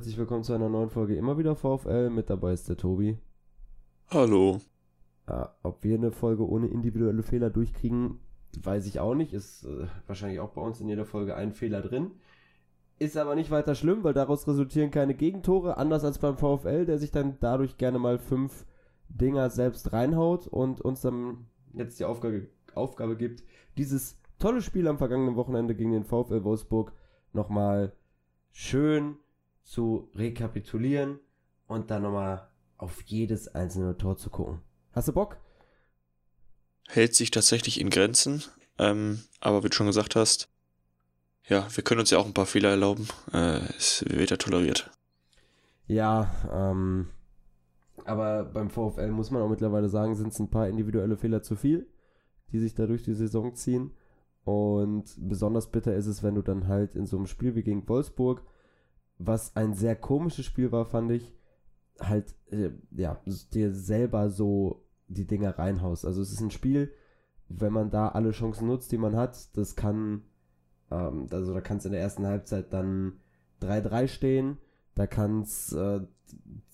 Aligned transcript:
Herzlich 0.00 0.16
willkommen 0.16 0.44
zu 0.44 0.54
einer 0.54 0.70
neuen 0.70 0.88
Folge 0.88 1.14
Immer 1.14 1.36
wieder 1.36 1.54
VfL. 1.54 2.08
Mit 2.08 2.30
dabei 2.30 2.54
ist 2.54 2.66
der 2.70 2.78
Tobi. 2.78 3.18
Hallo. 4.08 4.58
Ja, 5.28 5.54
ob 5.62 5.84
wir 5.84 5.94
eine 5.94 6.10
Folge 6.10 6.48
ohne 6.48 6.68
individuelle 6.68 7.22
Fehler 7.22 7.50
durchkriegen, 7.50 8.18
weiß 8.62 8.86
ich 8.86 8.98
auch 8.98 9.14
nicht. 9.14 9.34
Ist 9.34 9.64
äh, 9.64 9.88
wahrscheinlich 10.06 10.40
auch 10.40 10.52
bei 10.52 10.62
uns 10.62 10.80
in 10.80 10.88
jeder 10.88 11.04
Folge 11.04 11.36
ein 11.36 11.52
Fehler 11.52 11.82
drin. 11.82 12.12
Ist 12.98 13.18
aber 13.18 13.34
nicht 13.34 13.50
weiter 13.50 13.74
schlimm, 13.74 14.02
weil 14.02 14.14
daraus 14.14 14.48
resultieren 14.48 14.90
keine 14.90 15.14
Gegentore, 15.14 15.76
anders 15.76 16.02
als 16.02 16.18
beim 16.18 16.38
VfL, 16.38 16.86
der 16.86 16.96
sich 16.96 17.10
dann 17.10 17.36
dadurch 17.40 17.76
gerne 17.76 17.98
mal 17.98 18.18
fünf 18.18 18.64
Dinger 19.10 19.50
selbst 19.50 19.92
reinhaut 19.92 20.46
und 20.46 20.80
uns 20.80 21.02
dann 21.02 21.44
jetzt 21.74 22.00
die 22.00 22.06
Aufgabe, 22.06 22.48
Aufgabe 22.74 23.18
gibt, 23.18 23.44
dieses 23.76 24.18
tolle 24.38 24.62
Spiel 24.62 24.88
am 24.88 24.96
vergangenen 24.96 25.36
Wochenende 25.36 25.74
gegen 25.74 25.92
den 25.92 26.04
VfL 26.04 26.42
Wolfsburg 26.42 26.94
nochmal 27.34 27.92
schön 28.50 29.18
zu 29.62 30.10
rekapitulieren 30.14 31.20
und 31.66 31.90
dann 31.90 32.02
nochmal 32.02 32.48
auf 32.76 33.02
jedes 33.02 33.48
einzelne 33.48 33.96
Tor 33.96 34.16
zu 34.16 34.30
gucken. 34.30 34.60
Hast 34.92 35.08
du 35.08 35.12
Bock? 35.12 35.38
Hält 36.88 37.14
sich 37.14 37.30
tatsächlich 37.30 37.80
in 37.80 37.90
Grenzen, 37.90 38.42
ähm, 38.78 39.22
aber 39.40 39.62
wie 39.62 39.68
du 39.68 39.74
schon 39.74 39.86
gesagt 39.86 40.16
hast, 40.16 40.48
ja, 41.46 41.66
wir 41.74 41.84
können 41.84 42.00
uns 42.00 42.10
ja 42.10 42.18
auch 42.18 42.26
ein 42.26 42.34
paar 42.34 42.46
Fehler 42.46 42.70
erlauben. 42.70 43.08
Äh, 43.32 43.60
es 43.76 44.04
wird 44.08 44.30
ja 44.30 44.36
toleriert. 44.36 44.90
Ja, 45.86 46.30
ähm, 46.52 47.10
aber 48.04 48.44
beim 48.44 48.70
VfL 48.70 49.10
muss 49.10 49.30
man 49.30 49.42
auch 49.42 49.48
mittlerweile 49.48 49.88
sagen, 49.88 50.14
sind 50.14 50.32
es 50.32 50.38
ein 50.38 50.50
paar 50.50 50.68
individuelle 50.68 51.16
Fehler 51.16 51.42
zu 51.42 51.56
viel, 51.56 51.88
die 52.52 52.58
sich 52.58 52.74
dadurch 52.74 53.02
die 53.02 53.14
Saison 53.14 53.54
ziehen. 53.54 53.92
Und 54.44 55.04
besonders 55.18 55.70
bitter 55.70 55.94
ist 55.94 56.06
es, 56.06 56.22
wenn 56.22 56.34
du 56.34 56.42
dann 56.42 56.68
halt 56.68 56.94
in 56.94 57.06
so 57.06 57.16
einem 57.16 57.26
Spiel 57.26 57.54
wie 57.54 57.62
gegen 57.62 57.88
Wolfsburg, 57.88 58.42
was 59.20 59.56
ein 59.56 59.74
sehr 59.74 59.96
komisches 59.96 60.46
Spiel 60.46 60.72
war, 60.72 60.86
fand 60.86 61.12
ich, 61.12 61.34
halt, 62.00 62.34
äh, 62.50 62.70
ja, 62.90 63.20
dir 63.52 63.74
selber 63.74 64.30
so 64.30 64.86
die 65.08 65.26
Dinger 65.26 65.58
reinhaust. 65.58 66.04
Also 66.04 66.22
es 66.22 66.32
ist 66.32 66.40
ein 66.40 66.50
Spiel, 66.50 66.92
wenn 67.48 67.72
man 67.72 67.90
da 67.90 68.08
alle 68.08 68.30
Chancen 68.30 68.66
nutzt, 68.66 68.92
die 68.92 68.98
man 68.98 69.16
hat, 69.16 69.56
das 69.56 69.76
kann, 69.76 70.22
ähm, 70.90 71.26
also 71.30 71.52
da 71.52 71.60
kann 71.60 71.78
es 71.78 71.84
in 71.84 71.92
der 71.92 72.00
ersten 72.00 72.26
Halbzeit 72.26 72.72
dann 72.72 73.20
3-3 73.60 74.08
stehen, 74.08 74.58
da 74.94 75.06
kann 75.06 75.42
es 75.42 75.72
äh, 75.72 76.00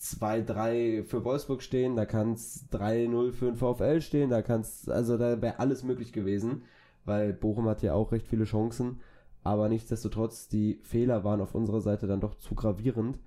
2-3 0.01 1.03
für 1.03 1.25
Wolfsburg 1.25 1.63
stehen, 1.63 1.97
da 1.97 2.07
kann 2.07 2.35
es 2.35 2.69
3-0 2.71 3.33
für 3.33 3.47
den 3.47 3.57
VfL 3.57 4.01
stehen, 4.01 4.31
da 4.31 4.43
kann 4.43 4.61
es, 4.61 4.89
also 4.89 5.17
da 5.17 5.43
wäre 5.43 5.59
alles 5.59 5.83
möglich 5.83 6.13
gewesen 6.13 6.63
weil 7.07 7.33
Bochum 7.33 7.69
hat 7.69 7.83
ja 7.83 7.95
auch 7.95 8.13
recht 8.13 8.27
viele 8.27 8.45
Chancen, 8.45 9.01
aber 9.47 9.69
nichtsdestotrotz, 9.69 10.49
die 10.49 10.81
Fehler 10.83 11.23
waren 11.23 11.41
auf 11.41 11.55
unserer 11.55 11.81
Seite 11.81 12.09
dann 12.09 12.21
doch 12.21 12.35
zu 12.35 12.57
gravierend 12.57 13.21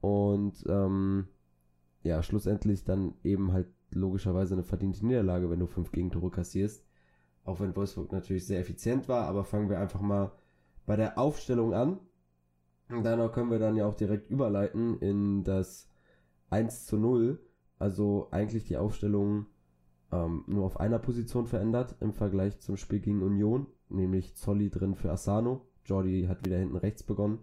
und 0.00 0.64
ähm, 0.68 1.26
ja, 2.04 2.22
schlussendlich 2.22 2.84
dann 2.84 3.14
eben 3.24 3.52
halt 3.52 3.66
logischerweise 3.90 4.54
eine 4.54 4.62
verdiente 4.62 5.04
Niederlage, 5.04 5.50
wenn 5.50 5.58
du 5.58 5.66
fünf 5.66 5.90
Gegentore 5.90 6.30
kassierst. 6.30 6.86
Auch 7.42 7.58
wenn 7.58 7.74
Wolfsburg 7.74 8.12
natürlich 8.12 8.46
sehr 8.46 8.60
effizient 8.60 9.08
war, 9.08 9.26
aber 9.26 9.42
fangen 9.42 9.68
wir 9.68 9.80
einfach 9.80 10.00
mal 10.00 10.30
bei 10.86 10.94
der 10.94 11.18
Aufstellung 11.18 11.74
an. 11.74 11.98
Danach 12.88 13.32
können 13.32 13.50
wir 13.50 13.58
dann 13.58 13.74
ja 13.74 13.86
auch 13.86 13.96
direkt 13.96 14.30
überleiten 14.30 15.00
in 15.00 15.42
das 15.42 15.88
1 16.50 16.86
zu 16.86 16.96
0. 16.96 17.40
Also 17.80 18.28
eigentlich 18.30 18.66
die 18.66 18.76
Aufstellung 18.76 19.46
ähm, 20.12 20.44
nur 20.46 20.64
auf 20.64 20.78
einer 20.78 21.00
Position 21.00 21.48
verändert 21.48 21.96
im 21.98 22.12
Vergleich 22.12 22.60
zum 22.60 22.76
Spiel 22.76 23.00
gegen 23.00 23.22
Union, 23.24 23.66
nämlich 23.88 24.34
Zolli 24.34 24.70
drin 24.70 24.94
für 24.94 25.10
Asano. 25.10 25.62
Jordi 25.84 26.26
hat 26.28 26.44
wieder 26.44 26.58
hinten 26.58 26.76
rechts 26.76 27.02
begonnen. 27.02 27.38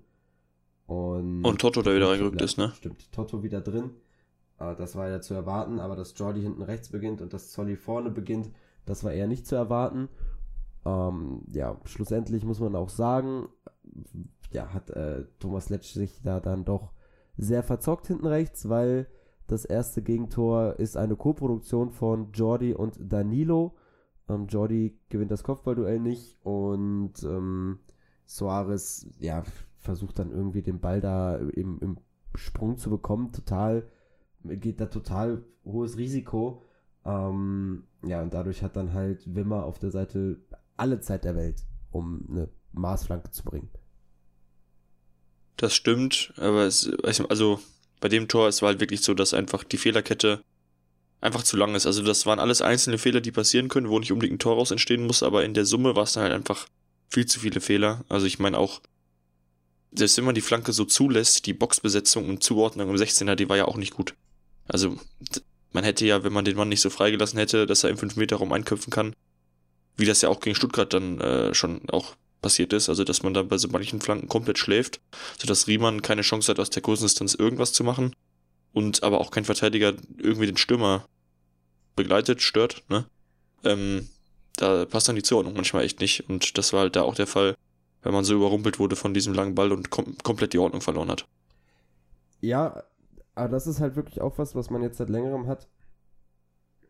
Und, 0.85 1.45
und 1.45 1.61
Toto, 1.61 1.81
der 1.81 1.95
wieder 1.95 2.09
reingerückt 2.09 2.41
ist, 2.41 2.57
ne? 2.57 2.73
Stimmt, 2.75 3.11
Toto 3.11 3.41
wieder 3.41 3.61
drin. 3.61 3.91
Äh, 4.59 4.75
das 4.75 4.95
war 4.95 5.09
ja 5.09 5.21
zu 5.21 5.33
erwarten, 5.33 5.79
aber 5.79 5.95
dass 5.95 6.13
Jordi 6.17 6.41
hinten 6.41 6.61
rechts 6.61 6.89
beginnt 6.89 7.21
und 7.21 7.33
dass 7.33 7.51
Zolli 7.51 7.75
vorne 7.75 8.09
beginnt, 8.11 8.51
das 8.85 9.03
war 9.03 9.13
eher 9.13 9.27
nicht 9.27 9.47
zu 9.47 9.55
erwarten. 9.55 10.09
Ähm, 10.85 11.43
ja, 11.51 11.79
schlussendlich 11.85 12.43
muss 12.43 12.59
man 12.59 12.75
auch 12.75 12.89
sagen, 12.89 13.47
ja, 14.51 14.73
hat 14.73 14.89
äh, 14.89 15.25
Thomas 15.39 15.69
Letsch 15.69 15.93
sich 15.93 16.21
da 16.21 16.39
dann 16.39 16.65
doch 16.65 16.91
sehr 17.37 17.63
verzockt 17.63 18.07
hinten 18.07 18.27
rechts, 18.27 18.69
weil 18.69 19.07
das 19.47 19.65
erste 19.65 20.01
Gegentor 20.01 20.79
ist 20.79 20.97
eine 20.97 21.15
Co-Produktion 21.15 21.91
von 21.91 22.31
Jordi 22.33 22.73
und 22.73 22.97
Danilo. 22.99 23.75
Ähm, 24.29 24.47
Jordi 24.47 24.97
gewinnt 25.09 25.31
das 25.31 25.43
Kopfballduell 25.43 25.99
nicht 25.99 26.37
und 26.43 27.13
ähm, 27.23 27.79
Soares 28.25 29.07
ja, 29.19 29.43
versucht 29.77 30.19
dann 30.19 30.31
irgendwie 30.31 30.61
den 30.61 30.79
Ball 30.79 31.01
da 31.01 31.35
im, 31.37 31.79
im 31.79 31.97
Sprung 32.35 32.77
zu 32.77 32.89
bekommen. 32.89 33.31
Total, 33.31 33.87
geht 34.43 34.79
da 34.79 34.85
total 34.87 35.43
hohes 35.65 35.97
Risiko. 35.97 36.63
Ähm, 37.05 37.83
ja, 38.05 38.21
und 38.21 38.33
dadurch 38.33 38.63
hat 38.63 38.75
dann 38.75 38.93
halt 38.93 39.35
Wimmer 39.35 39.65
auf 39.65 39.79
der 39.79 39.91
Seite 39.91 40.39
alle 40.77 41.01
Zeit 41.01 41.25
der 41.25 41.35
Welt, 41.35 41.63
um 41.91 42.25
eine 42.29 42.49
Maßflanke 42.71 43.31
zu 43.31 43.43
bringen. 43.43 43.69
Das 45.57 45.73
stimmt, 45.73 46.33
aber 46.37 46.65
es, 46.65 46.91
also 47.29 47.59
bei 47.99 48.09
dem 48.09 48.27
Tor, 48.27 48.47
es 48.47 48.61
war 48.61 48.69
halt 48.69 48.79
wirklich 48.79 49.01
so, 49.01 49.13
dass 49.13 49.33
einfach 49.33 49.63
die 49.63 49.77
Fehlerkette 49.77 50.43
einfach 51.23 51.43
zu 51.43 51.57
lang 51.57 51.73
ist. 51.73 51.85
Also 51.85 52.03
das 52.03 52.25
waren 52.25 52.39
alles 52.39 52.61
einzelne 52.61 52.97
Fehler, 52.97 53.21
die 53.21 53.31
passieren 53.31 53.69
können, 53.69 53.89
wo 53.89 53.97
nicht 53.97 54.11
unbedingt 54.11 54.35
ein 54.35 54.39
Tor 54.39 54.55
raus 54.55 54.71
entstehen 54.71 55.07
muss, 55.07 55.23
aber 55.23 55.43
in 55.45 55.53
der 55.53 55.65
Summe 55.65 55.95
war 55.95 56.03
es 56.03 56.13
dann 56.13 56.23
halt 56.23 56.33
einfach 56.33 56.67
viel 57.07 57.25
zu 57.25 57.39
viele 57.39 57.61
Fehler. 57.61 58.03
Also 58.09 58.25
ich 58.25 58.39
meine 58.39 58.57
auch, 58.57 58.81
selbst 59.93 60.17
wenn 60.17 60.25
man 60.25 60.35
die 60.35 60.41
Flanke 60.41 60.73
so 60.73 60.85
zulässt, 60.85 61.45
die 61.45 61.53
Boxbesetzung 61.53 62.27
und 62.27 62.43
Zuordnung 62.43 62.89
im 62.89 62.95
16er, 62.95 63.35
die 63.35 63.47
war 63.47 63.57
ja 63.57 63.65
auch 63.65 63.77
nicht 63.77 63.93
gut. 63.93 64.15
Also 64.67 64.97
man 65.71 65.83
hätte 65.83 66.05
ja, 66.05 66.23
wenn 66.23 66.33
man 66.33 66.45
den 66.45 66.57
Mann 66.57 66.69
nicht 66.69 66.81
so 66.81 66.89
freigelassen 66.89 67.39
hätte, 67.39 67.65
dass 67.65 67.83
er 67.83 67.89
im 67.89 67.97
5-Meter-Raum 67.97 68.51
einköpfen 68.51 68.91
kann, 68.91 69.15
wie 69.95 70.05
das 70.05 70.21
ja 70.21 70.29
auch 70.29 70.39
gegen 70.39 70.55
Stuttgart 70.55 70.91
dann 70.93 71.21
äh, 71.21 71.53
schon 71.53 71.89
auch 71.89 72.15
passiert 72.41 72.73
ist, 72.73 72.89
also 72.89 73.05
dass 73.05 73.23
man 73.23 73.33
dann 73.33 73.47
bei 73.47 73.57
so 73.57 73.69
manchen 73.69 74.01
Flanken 74.01 74.27
komplett 74.27 74.57
schläft, 74.57 74.99
sodass 75.39 75.67
Riemann 75.67 76.01
keine 76.01 76.23
Chance 76.23 76.51
hat, 76.51 76.59
aus 76.59 76.69
der 76.69 76.81
kurzen 76.81 77.03
Distanz 77.03 77.33
irgendwas 77.33 77.71
zu 77.71 77.85
machen 77.85 78.13
und 78.73 79.03
aber 79.03 79.21
auch 79.21 79.31
kein 79.31 79.45
Verteidiger 79.45 79.93
irgendwie 80.17 80.47
den 80.47 80.57
Stürmer 80.57 81.07
begleitet, 81.95 82.41
stört, 82.41 82.83
ne? 82.89 83.05
Ähm, 83.63 84.09
da 84.57 84.85
passt 84.85 85.07
dann 85.07 85.15
die 85.15 85.23
Zuordnung 85.23 85.55
manchmal 85.55 85.83
echt 85.83 85.99
nicht 85.99 86.29
und 86.29 86.57
das 86.57 86.73
war 86.73 86.81
halt 86.81 86.95
da 86.95 87.01
auch 87.03 87.15
der 87.15 87.27
Fall, 87.27 87.55
wenn 88.01 88.13
man 88.13 88.23
so 88.23 88.35
überrumpelt 88.35 88.79
wurde 88.79 88.95
von 88.95 89.13
diesem 89.13 89.33
langen 89.33 89.55
Ball 89.55 89.71
und 89.71 89.89
kom 89.89 90.17
komplett 90.23 90.53
die 90.53 90.59
Ordnung 90.59 90.81
verloren 90.81 91.09
hat. 91.09 91.27
Ja, 92.41 92.83
aber 93.35 93.49
das 93.49 93.67
ist 93.67 93.79
halt 93.79 93.95
wirklich 93.95 94.21
auch 94.21 94.37
was, 94.37 94.53
was 94.53 94.69
man 94.69 94.81
jetzt 94.81 94.97
seit 94.97 95.09
längerem 95.09 95.47
hat. 95.47 95.69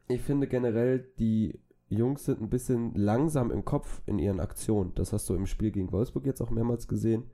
Ich 0.08 0.22
finde 0.22 0.48
generell 0.48 1.12
die 1.20 1.60
Jungs 1.90 2.26
sind 2.26 2.42
ein 2.42 2.50
bisschen 2.50 2.94
langsam 2.96 3.52
im 3.52 3.64
Kopf 3.66 4.02
in 4.06 4.20
ihren 4.20 4.40
Aktionen. 4.40 4.94
Das 4.96 5.14
hast 5.14 5.30
du 5.30 5.36
im 5.36 5.46
Spiel 5.46 5.72
gegen 5.72 5.92
Wolfsburg 5.92 6.26
jetzt 6.26 6.42
auch 6.42 6.50
mehrmals 6.50 6.88
gesehen. 6.88 7.30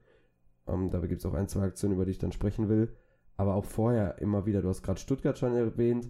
Ähm, 0.68 0.90
dabei 0.92 1.08
gibt 1.08 1.22
es 1.22 1.26
auch 1.26 1.34
ein, 1.34 1.48
zwei 1.48 1.64
Aktionen, 1.64 1.96
über 1.96 2.06
die 2.06 2.12
ich 2.12 2.20
dann 2.20 2.32
sprechen 2.32 2.70
will. 2.70 2.96
Aber 3.38 3.56
auch 3.56 3.66
vorher 3.66 4.20
immer 4.20 4.46
wieder, 4.46 4.62
du 4.62 4.68
hast 4.68 4.84
gerade 4.84 5.00
Stuttgart 5.00 5.38
schon 5.38 5.56
erwähnt, 5.56 6.10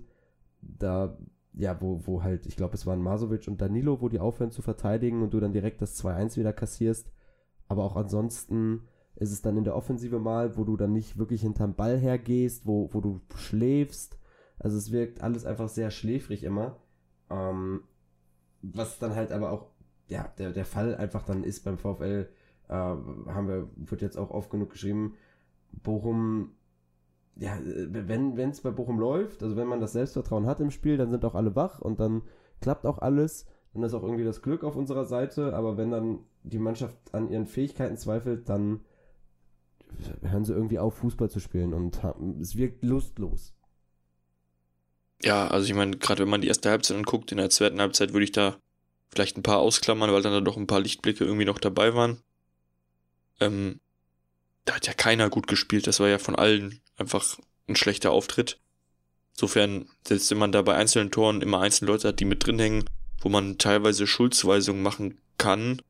da, 0.62 1.18
ja, 1.60 1.80
wo, 1.82 2.00
wo 2.06 2.24
halt, 2.24 2.46
ich 2.46 2.56
glaube, 2.56 2.76
es 2.76 2.86
waren 2.86 3.02
Masovic 3.02 3.48
und 3.50 3.60
Danilo, 3.60 4.02
wo 4.02 4.08
die 4.08 4.20
aufhören 4.20 4.52
zu 4.52 4.62
verteidigen 4.62 5.22
und 5.22 5.34
du 5.34 5.42
dann 5.42 5.52
direkt 5.52 5.82
das 5.82 6.02
2-1 6.02 6.38
wieder 6.38 6.54
kassierst. 6.54 7.12
Aber 7.68 7.84
auch 7.84 7.98
ansonsten 7.98 8.88
ist 9.16 9.34
es 9.34 9.42
dann 9.42 9.58
in 9.58 9.66
der 9.66 9.76
Offensive 9.76 10.20
mal, 10.20 10.56
wo 10.56 10.64
du 10.64 10.78
dann 10.78 10.94
nicht 10.94 11.18
wirklich 11.18 11.42
hinterm 11.42 11.76
Ball 11.76 11.98
hergehst, 11.98 12.66
wo, 12.66 12.90
wo 12.94 13.02
du 13.02 13.20
schläfst. 13.36 14.18
Also 14.58 14.78
es 14.78 14.94
wirkt 14.94 15.22
alles 15.22 15.46
einfach 15.46 15.68
sehr 15.68 15.92
schläfrig 15.92 16.44
immer. 16.44 16.78
Ähm, 17.30 17.82
was 18.62 18.98
dann 18.98 19.16
halt 19.16 19.34
aber 19.34 19.52
auch, 19.52 19.68
ja, 20.08 20.34
der, 20.38 20.54
der 20.54 20.66
Fall 20.66 20.96
einfach 20.96 21.24
dann 21.24 21.44
ist 21.44 21.66
beim 21.66 21.78
VfL, 21.78 22.30
äh, 22.70 22.74
haben 22.74 23.48
wir, 23.50 23.70
wird 23.76 24.02
jetzt 24.02 24.18
auch 24.18 24.32
oft 24.32 24.50
genug 24.50 24.70
geschrieben, 24.70 25.16
Bochum, 25.84 26.52
ja, 27.36 27.58
wenn 27.64 28.38
es 28.38 28.62
bei 28.62 28.72
Bochum 28.72 29.00
läuft, 29.00 29.44
also 29.44 29.56
wenn 29.56 29.68
man 29.68 29.80
das 29.80 29.94
Selbstvertrauen 29.94 30.46
hat 30.46 30.60
im 30.60 30.72
Spiel, 30.72 30.98
dann 30.98 31.10
sind 31.10 31.24
auch 31.24 31.36
alle 31.36 31.56
wach 31.56 31.80
und 31.80 32.00
dann 32.00 32.24
klappt 32.62 32.86
auch 32.86 33.00
alles. 33.00 33.46
Dann 33.74 33.84
ist 33.84 33.94
auch 33.94 34.04
irgendwie 34.04 34.24
das 34.24 34.42
Glück 34.42 34.64
auf 34.64 34.76
unserer 34.76 35.06
Seite, 35.06 35.54
aber 35.54 35.78
wenn 35.78 35.92
dann 35.92 36.20
die 36.44 36.58
Mannschaft 36.58 36.96
an 37.14 37.30
ihren 37.30 37.46
Fähigkeiten 37.46 37.98
zweifelt, 37.98 38.50
dann 38.50 38.82
hören 40.22 40.46
sie 40.46 40.54
irgendwie 40.54 40.80
auf, 40.80 40.96
Fußball 40.96 41.30
zu 41.30 41.40
spielen 41.40 41.74
und 41.74 42.02
es 42.42 42.56
wirkt 42.56 42.84
lustlos. 42.84 43.54
Ja, 45.22 45.48
also 45.48 45.68
ich 45.68 45.74
meine, 45.74 45.98
gerade 45.98 46.24
wenn 46.24 46.30
man 46.30 46.42
die 46.42 46.48
erste 46.48 46.70
Halbzeit 46.70 46.98
anguckt, 46.98 47.32
in 47.32 47.38
der 47.38 47.50
zweiten 47.50 47.80
Halbzeit 47.80 48.14
würde 48.14 48.24
ich 48.24 48.32
da 48.32 48.56
vielleicht 49.12 49.38
ein 49.38 49.44
paar 49.44 49.60
ausklammern, 49.60 50.12
weil 50.12 50.22
dann 50.22 50.32
da 50.32 50.42
doch 50.42 50.58
ein 50.58 50.68
paar 50.68 50.80
Lichtblicke 50.80 51.26
irgendwie 51.26 51.46
noch 51.46 51.60
dabei 51.60 51.94
waren. 51.94 52.22
Ähm, 53.40 53.80
da 54.66 54.76
hat 54.76 54.88
ja 54.88 54.94
keiner 54.94 55.30
gut 55.30 55.48
gespielt, 55.48 55.88
das 55.88 56.00
war 56.00 56.08
ja 56.08 56.20
von 56.20 56.36
allen 56.36 56.82
einfach 56.98 57.38
ein 57.68 57.76
schlechter 57.76 58.12
Auftritt. 58.12 58.60
Insofern, 59.34 59.88
selbst 60.06 60.30
wenn 60.32 60.38
man 60.38 60.52
da 60.52 60.62
bei 60.62 60.76
einzelnen 60.76 61.12
Toren 61.12 61.42
immer 61.42 61.62
einzelne 61.62 61.92
Leute 61.92 62.10
hat, 62.10 62.20
die 62.20 62.26
mit 62.26 62.46
drin 62.46 62.60
hängen, 62.60 62.86
wo 63.22 63.30
man 63.30 63.58
teilweise 63.58 64.06
Schuldzuweisungen 64.06 64.84
machen 64.84 65.18
kann, 65.38 65.82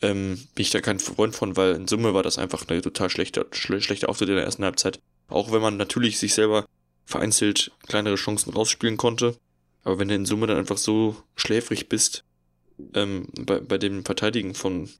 ähm, 0.00 0.48
bin 0.54 0.62
ich 0.62 0.70
da 0.70 0.80
kein 0.80 0.98
Freund 0.98 1.34
von, 1.34 1.56
weil 1.56 1.74
in 1.74 1.86
Summe 1.86 2.12
war 2.12 2.22
das 2.22 2.38
einfach 2.38 2.66
eine 2.68 2.82
total 2.82 3.08
schlechte, 3.08 3.46
schlechte 3.52 4.08
Auftritt 4.08 4.28
in 4.28 4.34
der 4.34 4.44
ersten 4.44 4.64
Halbzeit. 4.64 5.00
Auch 5.28 5.52
wenn 5.52 5.62
man 5.62 5.76
natürlich 5.76 6.18
sich 6.18 6.34
selber 6.34 6.66
vereinzelt 7.04 7.70
kleinere 7.86 8.16
Chancen 8.16 8.52
rausspielen 8.52 8.96
konnte. 8.96 9.36
Aber 9.84 9.98
wenn 9.98 10.08
du 10.08 10.14
in 10.14 10.26
Summe 10.26 10.46
dann 10.46 10.58
einfach 10.58 10.78
so 10.78 11.16
schläfrig 11.36 11.88
bist, 11.88 12.24
ähm, 12.94 13.28
bei, 13.38 13.60
bei 13.60 13.78
dem 13.78 14.04
Verteidigen 14.04 14.54
von 14.54 14.90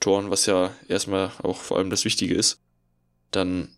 Toren, 0.00 0.30
was 0.30 0.46
ja 0.46 0.70
erstmal 0.88 1.30
auch 1.42 1.58
vor 1.58 1.78
allem 1.78 1.90
das 1.90 2.04
Wichtige 2.04 2.34
ist, 2.34 2.60
dann, 3.30 3.68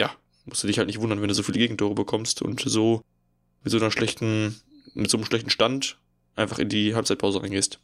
ja, 0.00 0.10
musst 0.44 0.62
du 0.62 0.66
dich 0.66 0.78
halt 0.78 0.86
nicht 0.86 1.00
wundern, 1.00 1.20
wenn 1.20 1.28
du 1.28 1.34
so 1.34 1.42
viele 1.42 1.58
Gegentore 1.58 1.94
bekommst 1.94 2.42
und 2.42 2.60
so 2.60 3.02
mit 3.62 3.70
so 3.70 3.78
einer 3.78 3.90
schlechten, 3.90 4.60
mit 4.94 5.10
so 5.10 5.16
einem 5.16 5.26
schlechten 5.26 5.50
Stand 5.50 5.98
einfach 6.34 6.58
in 6.58 6.68
die 6.68 6.94
Halbzeitpause 6.94 7.42
reingehst. 7.42 7.80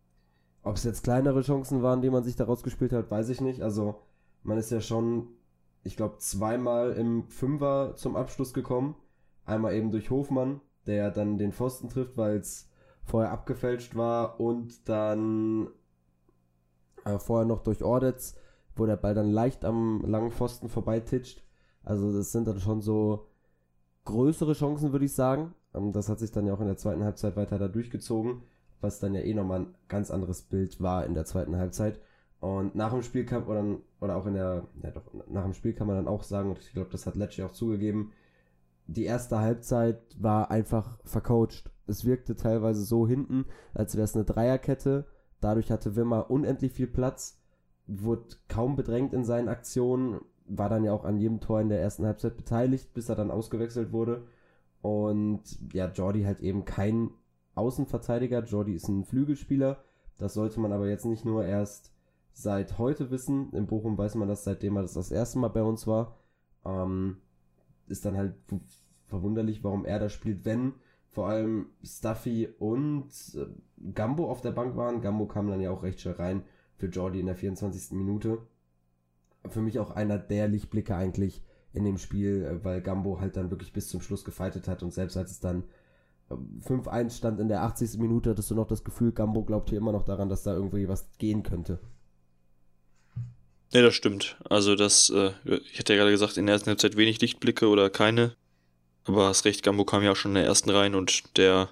Ob 0.62 0.76
es 0.76 0.84
jetzt 0.84 1.04
kleinere 1.04 1.42
Chancen 1.42 1.82
waren, 1.82 2.02
die 2.02 2.10
man 2.10 2.24
sich 2.24 2.36
da 2.36 2.44
rausgespielt 2.44 2.92
hat, 2.92 3.10
weiß 3.10 3.28
ich 3.28 3.40
nicht. 3.40 3.62
Also, 3.62 4.00
man 4.42 4.58
ist 4.58 4.70
ja 4.70 4.80
schon, 4.80 5.28
ich 5.84 5.96
glaube, 5.96 6.18
zweimal 6.18 6.92
im 6.92 7.28
Fünfer 7.28 7.94
zum 7.96 8.16
Abschluss 8.16 8.52
gekommen. 8.52 8.96
Einmal 9.44 9.74
eben 9.74 9.90
durch 9.90 10.10
Hofmann, 10.10 10.60
der 10.86 11.10
dann 11.10 11.38
den 11.38 11.52
Pfosten 11.52 11.88
trifft, 11.88 12.16
weil 12.16 12.36
es 12.36 12.68
vorher 13.04 13.30
abgefälscht 13.30 13.94
war 13.94 14.40
und 14.40 14.88
dann 14.88 15.68
äh, 17.04 17.18
vorher 17.18 17.46
noch 17.46 17.62
durch 17.62 17.82
Ordetz, 17.82 18.36
wo 18.76 18.86
der 18.86 18.96
Ball 18.96 19.14
dann 19.14 19.30
leicht 19.30 19.64
am 19.64 20.04
langen 20.06 20.30
Pfosten 20.30 20.68
vorbeititscht. 20.68 21.42
Also 21.82 22.12
das 22.12 22.32
sind 22.32 22.46
dann 22.46 22.60
schon 22.60 22.80
so 22.80 23.26
größere 24.04 24.52
Chancen, 24.52 24.92
würde 24.92 25.04
ich 25.04 25.14
sagen. 25.14 25.54
Ähm, 25.74 25.92
das 25.92 26.08
hat 26.08 26.18
sich 26.18 26.32
dann 26.32 26.46
ja 26.46 26.54
auch 26.54 26.60
in 26.60 26.66
der 26.66 26.76
zweiten 26.76 27.04
Halbzeit 27.04 27.36
weiter 27.36 27.58
da 27.58 27.68
durchgezogen, 27.68 28.42
was 28.80 29.00
dann 29.00 29.14
ja 29.14 29.20
eh 29.20 29.34
nochmal 29.34 29.60
ein 29.60 29.74
ganz 29.88 30.10
anderes 30.10 30.42
Bild 30.42 30.80
war 30.80 31.04
in 31.06 31.14
der 31.14 31.24
zweiten 31.24 31.56
Halbzeit. 31.56 32.00
Und 32.40 32.74
nach 32.74 32.92
dem 32.92 33.02
Spiel 33.02 33.24
kam, 33.24 33.48
oder, 33.48 33.64
oder 34.00 34.16
auch 34.16 34.26
in 34.26 34.34
der, 34.34 34.64
ja 34.82 34.90
doch, 34.90 35.02
nach 35.28 35.44
dem 35.44 35.54
Spiel 35.54 35.72
kann 35.72 35.88
man 35.88 35.96
dann 35.96 36.08
auch 36.08 36.22
sagen, 36.22 36.50
und 36.50 36.58
ich 36.60 36.72
glaube, 36.72 36.90
das 36.90 37.06
hat 37.06 37.16
Lecce 37.16 37.44
auch 37.44 37.52
zugegeben, 37.52 38.12
die 38.86 39.04
erste 39.04 39.38
Halbzeit 39.38 40.00
war 40.18 40.50
einfach 40.50 40.98
vercoacht. 41.04 41.70
Es 41.86 42.04
wirkte 42.04 42.36
teilweise 42.36 42.82
so 42.84 43.06
hinten, 43.06 43.44
als 43.74 43.96
wäre 43.96 44.04
es 44.04 44.14
eine 44.14 44.24
Dreierkette. 44.24 45.06
Dadurch 45.40 45.70
hatte 45.70 45.96
Wimmer 45.96 46.30
unendlich 46.30 46.72
viel 46.72 46.86
Platz, 46.86 47.40
wurde 47.86 48.36
kaum 48.48 48.76
bedrängt 48.76 49.12
in 49.12 49.24
seinen 49.24 49.48
Aktionen, 49.48 50.20
war 50.46 50.68
dann 50.68 50.84
ja 50.84 50.92
auch 50.92 51.04
an 51.04 51.18
jedem 51.18 51.40
Tor 51.40 51.60
in 51.60 51.68
der 51.68 51.80
ersten 51.80 52.06
Halbzeit 52.06 52.36
beteiligt, 52.36 52.92
bis 52.94 53.08
er 53.08 53.16
dann 53.16 53.30
ausgewechselt 53.30 53.92
wurde. 53.92 54.24
Und 54.80 55.42
ja, 55.72 55.88
Jordi 55.88 56.22
halt 56.22 56.40
eben 56.40 56.64
kein 56.64 57.10
Außenverteidiger. 57.54 58.44
Jordi 58.44 58.74
ist 58.74 58.88
ein 58.88 59.04
Flügelspieler. 59.04 59.82
Das 60.16 60.34
sollte 60.34 60.60
man 60.60 60.72
aber 60.72 60.88
jetzt 60.88 61.04
nicht 61.04 61.24
nur 61.24 61.44
erst 61.44 61.92
seit 62.32 62.78
heute 62.78 63.10
wissen. 63.10 63.52
In 63.52 63.66
Bochum 63.66 63.98
weiß 63.98 64.14
man 64.14 64.28
das, 64.28 64.44
seitdem 64.44 64.76
er 64.76 64.82
das 64.82 64.94
das 64.94 65.10
erste 65.10 65.38
Mal 65.38 65.48
bei 65.48 65.62
uns 65.62 65.86
war. 65.86 66.16
Ähm, 66.64 67.18
ist 67.86 68.04
dann 68.04 68.16
halt 68.16 68.34
verwunderlich, 69.06 69.64
warum 69.64 69.84
er 69.84 69.98
da 69.98 70.08
spielt, 70.08 70.44
wenn 70.44 70.74
vor 71.10 71.28
allem 71.28 71.66
Stuffy 71.82 72.48
und 72.58 73.10
äh, 73.34 73.46
Gambo 73.94 74.30
auf 74.30 74.40
der 74.40 74.52
Bank 74.52 74.76
waren. 74.76 75.00
Gambo 75.00 75.26
kam 75.26 75.48
dann 75.48 75.60
ja 75.60 75.70
auch 75.70 75.82
recht 75.82 76.00
schnell 76.00 76.14
rein 76.14 76.42
für 76.76 76.86
Jordi 76.86 77.20
in 77.20 77.26
der 77.26 77.36
24. 77.36 77.92
Minute. 77.92 78.38
Für 79.48 79.60
mich 79.60 79.78
auch 79.78 79.90
einer 79.90 80.18
der 80.18 80.48
Lichtblicke 80.48 80.94
eigentlich 80.94 81.42
in 81.72 81.84
dem 81.84 81.98
Spiel, 81.98 82.44
äh, 82.44 82.64
weil 82.64 82.80
Gambo 82.80 83.20
halt 83.20 83.36
dann 83.36 83.50
wirklich 83.50 83.72
bis 83.72 83.88
zum 83.88 84.00
Schluss 84.00 84.24
gefeitet 84.24 84.68
hat 84.68 84.82
und 84.82 84.92
selbst 84.92 85.16
als 85.16 85.30
es 85.30 85.40
dann 85.40 85.64
5-1 86.30 87.00
ähm, 87.00 87.10
stand 87.10 87.40
in 87.40 87.48
der 87.48 87.62
80. 87.62 87.98
Minute, 87.98 88.30
hattest 88.30 88.50
du 88.50 88.54
noch 88.54 88.66
das 88.66 88.84
Gefühl, 88.84 89.12
Gambo 89.12 89.44
glaubt 89.44 89.70
hier 89.70 89.78
immer 89.78 89.92
noch 89.92 90.04
daran, 90.04 90.28
dass 90.28 90.42
da 90.42 90.54
irgendwie 90.54 90.88
was 90.88 91.08
gehen 91.18 91.42
könnte. 91.42 91.78
Ne, 93.72 93.82
das 93.82 93.94
stimmt. 93.94 94.38
Also 94.48 94.74
das, 94.76 95.10
äh, 95.10 95.32
ich 95.44 95.78
hatte 95.78 95.92
ja 95.92 95.98
gerade 95.98 96.10
gesagt, 96.10 96.36
in 96.36 96.46
der 96.46 96.54
ersten 96.54 96.70
Halbzeit 96.70 96.96
wenig 96.96 97.20
Lichtblicke 97.20 97.68
oder 97.68 97.90
keine. 97.90 98.34
Aber 99.04 99.26
hast 99.26 99.44
recht, 99.44 99.62
Gambo 99.62 99.84
kam 99.84 100.02
ja 100.02 100.12
auch 100.12 100.16
schon 100.16 100.32
in 100.32 100.36
der 100.36 100.44
ersten 100.44 100.70
rein 100.70 100.94
und 100.94 101.36
der, 101.36 101.70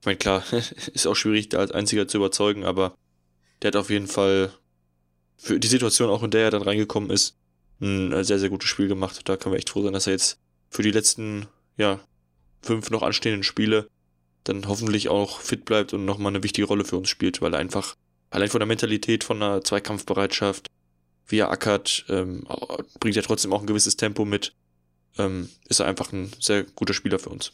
ich 0.00 0.06
meine, 0.06 0.18
klar, 0.18 0.42
ist 0.92 1.06
auch 1.06 1.14
schwierig, 1.16 1.50
da 1.50 1.58
als 1.58 1.72
einziger 1.72 2.08
zu 2.08 2.18
überzeugen, 2.18 2.64
aber 2.64 2.94
der 3.62 3.68
hat 3.68 3.76
auf 3.76 3.90
jeden 3.90 4.06
Fall 4.06 4.52
für 5.36 5.60
die 5.60 5.68
Situation, 5.68 6.10
auch 6.10 6.22
in 6.22 6.30
der 6.30 6.44
er 6.44 6.50
dann 6.50 6.62
reingekommen 6.62 7.10
ist, 7.10 7.36
ein 7.80 8.24
sehr, 8.24 8.38
sehr 8.38 8.50
gutes 8.50 8.68
Spiel 8.68 8.88
gemacht. 8.88 9.20
Da 9.24 9.36
können 9.36 9.54
wir 9.54 9.58
echt 9.58 9.70
froh 9.70 9.82
sein, 9.82 9.92
dass 9.92 10.06
er 10.06 10.12
jetzt 10.12 10.38
für 10.68 10.82
die 10.82 10.90
letzten, 10.90 11.46
ja, 11.78 12.00
fünf 12.62 12.90
noch 12.90 13.02
anstehenden 13.02 13.42
Spiele 13.42 13.88
dann 14.44 14.68
hoffentlich 14.68 15.08
auch 15.08 15.40
fit 15.40 15.64
bleibt 15.64 15.92
und 15.92 16.04
nochmal 16.04 16.32
eine 16.32 16.42
wichtige 16.42 16.66
Rolle 16.66 16.84
für 16.84 16.96
uns 16.96 17.08
spielt, 17.08 17.40
weil 17.40 17.54
er 17.54 17.60
einfach 17.60 17.94
allein 18.30 18.48
von 18.48 18.60
der 18.60 18.66
Mentalität, 18.66 19.24
von 19.24 19.40
der 19.40 19.62
Zweikampfbereitschaft, 19.62 20.68
wie 21.26 21.38
er 21.38 21.50
ackert, 21.50 22.04
ähm, 22.08 22.46
bringt 22.98 23.16
er 23.16 23.22
trotzdem 23.22 23.52
auch 23.52 23.60
ein 23.60 23.66
gewisses 23.66 23.96
Tempo 23.96 24.24
mit. 24.24 24.52
Ähm, 25.18 25.48
ist 25.68 25.80
er 25.80 25.86
einfach 25.86 26.12
ein 26.12 26.30
sehr 26.38 26.64
guter 26.64 26.94
Spieler 26.94 27.18
für 27.18 27.30
uns. 27.30 27.52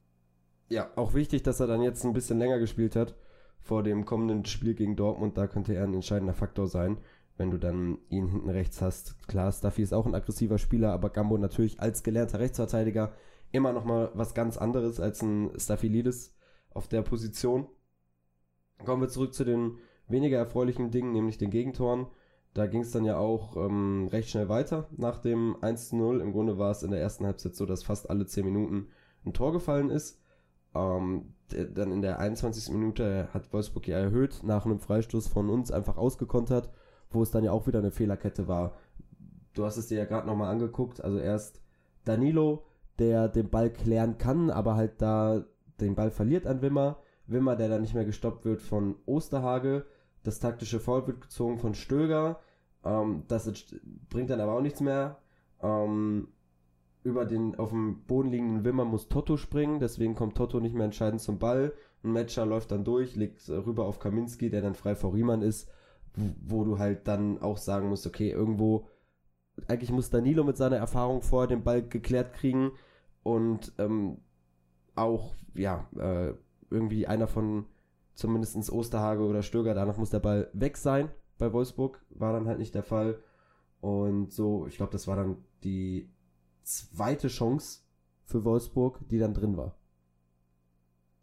Ja, 0.69 0.91
auch 0.97 1.15
wichtig, 1.15 1.43
dass 1.43 1.61
er 1.61 1.67
dann 1.67 1.83
jetzt 1.83 2.05
ein 2.05 2.13
bisschen 2.13 2.39
länger 2.39 2.59
gespielt 2.59 2.97
hat 2.97 3.15
vor 3.61 3.83
dem 3.83 4.05
kommenden 4.05 4.45
Spiel 4.45 4.75
gegen 4.75 4.97
Dortmund. 4.97 5.37
Da 5.37 5.47
könnte 5.47 5.75
er 5.75 5.85
ein 5.85 5.95
entscheidender 5.95 6.35
Faktor 6.35 6.67
sein, 6.67 6.99
wenn 7.37 7.51
du 7.51 7.59
dann 7.59 7.99
ihn 8.09 8.29
hinten 8.29 8.51
rechts 8.51 8.81
hast. 8.81 9.17
Klar, 9.29 9.53
Staffy 9.53 9.83
ist 9.83 9.93
auch 9.93 10.07
ein 10.07 10.15
aggressiver 10.15 10.59
Spieler, 10.59 10.93
aber 10.93 11.11
Gambo 11.11 11.39
natürlich 11.39 11.81
als 11.81 12.03
gelernter 12.03 12.41
Rechtsverteidiger 12.41 13.13
immer 13.53 13.73
noch 13.73 13.85
mal 13.85 14.11
was 14.15 14.35
ganz 14.35 14.57
anderes 14.57 15.01
als 15.01 15.23
ein 15.23 15.51
Staphylidis 15.57 16.35
auf 16.71 16.89
der 16.89 17.03
Position. 17.03 17.69
Kommen 18.85 19.03
wir 19.03 19.09
zurück 19.09 19.35
zu 19.35 19.45
den 19.45 19.79
weniger 20.09 20.39
erfreulichen 20.39 20.91
Dingen, 20.91 21.13
nämlich 21.13 21.39
den 21.39 21.51
Gegentoren. 21.51 22.07
Da 22.55 22.67
ging 22.67 22.81
es 22.81 22.91
dann 22.91 23.05
ja 23.05 23.19
auch 23.19 23.57
ähm, 23.57 24.09
recht 24.09 24.31
schnell 24.31 24.49
weiter 24.49 24.89
nach 24.97 25.19
dem 25.19 25.57
1-0. 25.61 26.21
Im 26.21 26.33
Grunde 26.33 26.59
war 26.59 26.71
es 26.71 26.83
in 26.83 26.91
der 26.91 27.01
ersten 27.01 27.27
Halbzeit 27.27 27.55
so, 27.55 27.67
dass 27.67 27.83
fast 27.83 28.09
alle 28.09 28.27
10 28.27 28.45
Minuten 28.45 28.89
ein 29.25 29.33
Tor 29.33 29.53
gefallen 29.53 29.91
ist. 29.91 30.21
Ähm, 30.77 31.33
dann 31.75 31.93
in 31.93 32.03
der 32.03 32.19
21. 32.19 32.73
Minute 32.75 33.29
hat 33.33 33.53
Wolfsburg 33.53 33.87
ja 33.87 33.99
erhöht, 33.99 34.41
nach 34.43 34.67
einem 34.67 34.81
Freistoß 34.81 35.29
von 35.29 35.49
uns 35.49 35.71
einfach 35.71 35.97
ausgekontert, 35.97 36.71
wo 37.11 37.23
es 37.23 37.31
dann 37.31 37.45
ja 37.45 37.53
auch 37.53 37.67
wieder 37.67 37.79
eine 37.79 37.93
Fehlerkette 37.93 38.49
war. 38.49 38.75
Du 39.55 39.65
hast 39.65 39.77
es 39.77 39.87
dir 39.87 39.99
ja 39.99 40.05
gerade 40.05 40.27
nochmal 40.27 40.51
angeguckt. 40.51 41.03
Also 41.03 41.19
erst 41.19 41.61
Danilo, 42.05 42.65
der 42.99 43.29
den 43.29 43.49
Ball 43.49 43.71
klären 43.71 44.19
kann, 44.19 44.51
aber 44.51 44.75
halt 44.75 45.01
da 45.01 45.45
den 45.81 45.95
Ball 45.95 46.11
verliert 46.11 46.47
an 46.47 46.63
Wimmer. 46.63 46.99
Wimmer, 47.27 47.57
der 47.57 47.69
dann 47.69 47.83
nicht 47.83 47.95
mehr 47.95 48.05
gestoppt 48.05 48.45
wird 48.45 48.63
von 48.63 48.97
Osterhage. 49.07 49.87
Das 50.23 50.41
taktische 50.41 50.81
Foul 50.81 51.07
wird 51.07 51.21
gezogen 51.21 51.59
von 51.59 51.75
Stöger. 51.75 52.41
Ähm, 52.85 53.25
das 53.29 53.51
bringt 54.09 54.31
dann 54.31 54.41
aber 54.41 54.55
auch 54.55 54.61
nichts 54.61 54.81
mehr. 54.81 55.19
Ähm, 55.63 56.29
über 57.07 57.25
den 57.25 57.55
auf 57.55 57.71
dem 57.71 58.03
Boden 58.03 58.31
liegenden 58.31 58.65
Wimmer 58.65 58.85
muss 58.85 59.09
Toto 59.09 59.37
springen, 59.37 59.79
deswegen 59.79 60.17
kommt 60.17 60.37
Toto 60.37 60.59
nicht 60.59 60.75
mehr 60.75 60.87
entscheidend 60.87 61.21
zum 61.21 61.39
Ball. 61.39 61.73
Ein 62.03 62.11
Matcher 62.11 62.45
läuft 62.45 62.73
dann 62.73 62.83
durch, 62.85 63.15
legt 63.15 63.49
rüber 63.49 63.87
auf 63.87 64.01
Kaminski, 64.01 64.51
der 64.51 64.61
dann 64.61 64.75
frei 64.75 64.97
vor 64.97 65.15
Riemann 65.15 65.41
ist, 65.41 65.71
wo 66.43 66.65
du 66.65 66.81
halt 66.81 67.07
dann 67.07 67.41
auch 67.41 67.59
sagen 67.59 67.89
musst, 67.89 68.09
okay, 68.09 68.31
irgendwo, 68.31 68.89
eigentlich 69.69 69.93
muss 69.93 70.11
Danilo 70.11 70.43
mit 70.43 70.57
seiner 70.57 70.79
Erfahrung 70.79 71.23
vorher 71.23 71.47
den 71.47 71.63
Ball 71.63 71.87
geklärt 71.87 72.33
kriegen 72.33 72.73
und 73.23 73.73
ähm, 73.79 74.19
auch, 74.97 75.33
ja, 75.55 75.87
äh, 75.97 76.35
irgendwie 76.71 77.07
einer 77.07 77.29
von 77.29 77.67
zumindest 78.15 78.73
Osterhage 78.73 79.23
oder 79.23 79.43
Stöger, 79.43 79.75
danach 79.75 79.97
muss 79.97 80.11
der 80.11 80.19
Ball 80.19 80.51
weg 80.55 80.77
sein, 80.77 81.09
bei 81.39 81.53
Wolfsburg, 81.53 82.05
war 82.11 82.33
dann 82.33 82.49
halt 82.49 82.59
nicht 82.59 82.75
der 82.75 82.83
Fall. 82.83 83.21
Und 83.81 84.33
so, 84.33 84.67
ich 84.67 84.77
glaube, 84.77 84.91
das 84.91 85.07
war 85.07 85.15
dann 85.15 85.37
die 85.63 86.11
zweite 86.67 87.29
Chance 87.29 87.81
für 88.25 88.45
Wolfsburg, 88.45 88.99
die 89.09 89.19
dann 89.19 89.35
drin 89.35 89.57
war. 89.57 89.77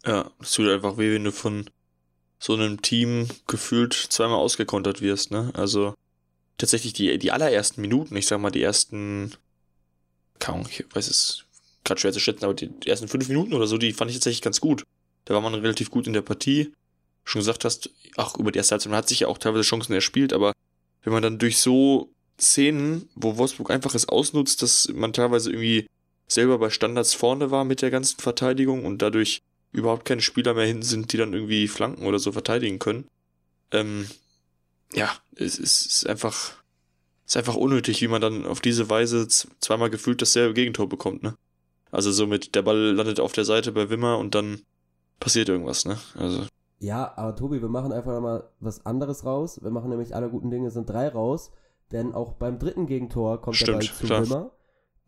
Ja, 0.06 0.32
es 0.40 0.52
tut 0.52 0.70
einfach 0.70 0.98
weh, 0.98 1.14
wenn 1.14 1.24
du 1.24 1.32
von 1.32 1.70
so 2.40 2.54
einem 2.54 2.82
Team 2.82 3.28
gefühlt 3.48 3.94
zweimal 3.94 4.38
ausgekontert 4.38 5.02
wirst, 5.02 5.32
ne? 5.32 5.52
Also 5.54 5.94
tatsächlich 6.58 6.94
die, 6.94 7.18
die 7.18 7.32
allerersten 7.32 7.82
Minuten, 7.82 8.16
ich 8.16 8.28
sag 8.28 8.40
mal 8.40 8.52
die 8.52 8.62
ersten, 8.62 9.34
kaum, 10.40 10.66
ich 10.70 10.86
weiß 10.94 11.08
es 11.10 11.46
gerade 11.84 12.00
schwer 12.00 12.14
zu 12.14 12.20
schätzen, 12.20 12.46
aber 12.46 12.54
die 12.54 12.72
ersten 12.86 13.08
fünf 13.08 13.28
Minuten 13.28 13.54
oder 13.54 13.68
so, 13.68 13.78
die 13.78 13.94
fand 13.94 14.12
ich 14.12 14.18
tatsächlich 14.18 14.42
ganz 14.42 14.62
gut. 14.62 14.84
Da 15.26 15.34
war 15.34 15.42
man 15.42 15.54
relativ 15.54 15.90
gut 15.90 16.08
in 16.08 16.14
der 16.14 16.22
Partie 16.22 16.74
schon 17.24 17.40
gesagt 17.40 17.64
hast, 17.64 17.90
auch 18.18 18.38
über 18.38 18.52
die 18.52 18.58
erste 18.58 18.74
Halbzeit, 18.74 18.92
man 18.92 18.98
hat 18.98 19.10
sich 19.10 19.22
ja 19.22 19.28
auch 19.28 19.38
teilweise 19.38 19.64
Chancen 19.64 19.94
erspielt, 19.94 20.34
aber 20.34 20.54
wenn 21.04 21.14
man 21.14 21.24
dann 21.24 21.40
durch 21.40 21.58
so 21.60 22.13
Szenen, 22.40 23.10
wo 23.16 23.38
Wolfsburg 23.38 23.72
einfach 23.72 23.96
es 23.96 24.10
ausnutzt, 24.10 24.62
dass 24.62 24.90
man 24.94 25.14
teilweise 25.14 25.52
irgendwie 25.52 25.88
selber 26.28 26.58
bei 26.58 26.70
Standards 26.70 27.14
vorne 27.14 27.52
war 27.52 27.64
mit 27.64 27.82
der 27.82 27.92
ganzen 27.92 28.20
Verteidigung 28.20 28.86
und 28.86 29.02
dadurch 29.02 29.42
überhaupt 29.72 30.06
keine 30.06 30.22
Spieler 30.22 30.54
mehr 30.54 30.66
hinten 30.66 30.84
sind, 30.84 31.12
die 31.14 31.18
dann 31.18 31.34
irgendwie 31.34 31.68
Flanken 31.68 32.06
oder 32.06 32.20
so 32.20 32.32
verteidigen 32.32 32.80
können. 32.80 33.06
Ähm, 33.72 34.08
ja, 34.94 35.10
es 35.36 35.58
ist, 35.58 35.86
ist 35.86 36.08
einfach, 36.08 36.52
ist 37.26 37.38
einfach 37.38 37.56
unnötig, 37.56 38.02
wie 38.02 38.08
man 38.08 38.22
dann 38.22 38.46
auf 38.46 38.62
diese 38.62 38.90
Weise 38.90 39.28
zweimal 39.28 39.90
gefühlt 39.90 40.22
dasselbe 40.22 40.54
Gegentor 40.54 40.88
bekommt, 40.88 41.24
ne? 41.24 41.36
Also 41.92 42.12
somit, 42.12 42.56
der 42.56 42.64
Ball 42.64 42.78
landet 42.78 43.20
auf 43.20 43.34
der 43.34 43.46
Seite 43.46 43.72
bei 43.72 43.90
Wimmer 43.90 44.18
und 44.18 44.34
dann 44.34 44.62
passiert 45.20 45.50
irgendwas, 45.50 45.86
ne? 45.86 45.98
Also 46.16 46.46
Ja, 46.80 47.14
aber 47.16 47.36
Tobi, 47.36 47.62
wir 47.62 47.70
machen 47.70 47.92
einfach 47.92 48.20
mal 48.20 48.50
was 48.60 48.86
anderes 48.86 49.26
raus. 49.26 49.60
Wir 49.62 49.72
machen 49.72 49.90
nämlich 49.90 50.16
alle 50.16 50.30
guten 50.30 50.50
Dinge 50.50 50.72
sind 50.72 50.90
drei 50.90 51.08
raus. 51.08 51.52
Denn 51.92 52.14
auch 52.14 52.34
beim 52.34 52.60
dritten 52.60 52.88
Gegentor 52.88 53.42
kommt 53.42 53.58
Stimmt, 53.58 53.84
der 53.84 53.88
Ball 53.88 53.96
zu 53.96 54.06
klar. 54.06 54.24
Wimmer, 54.24 54.52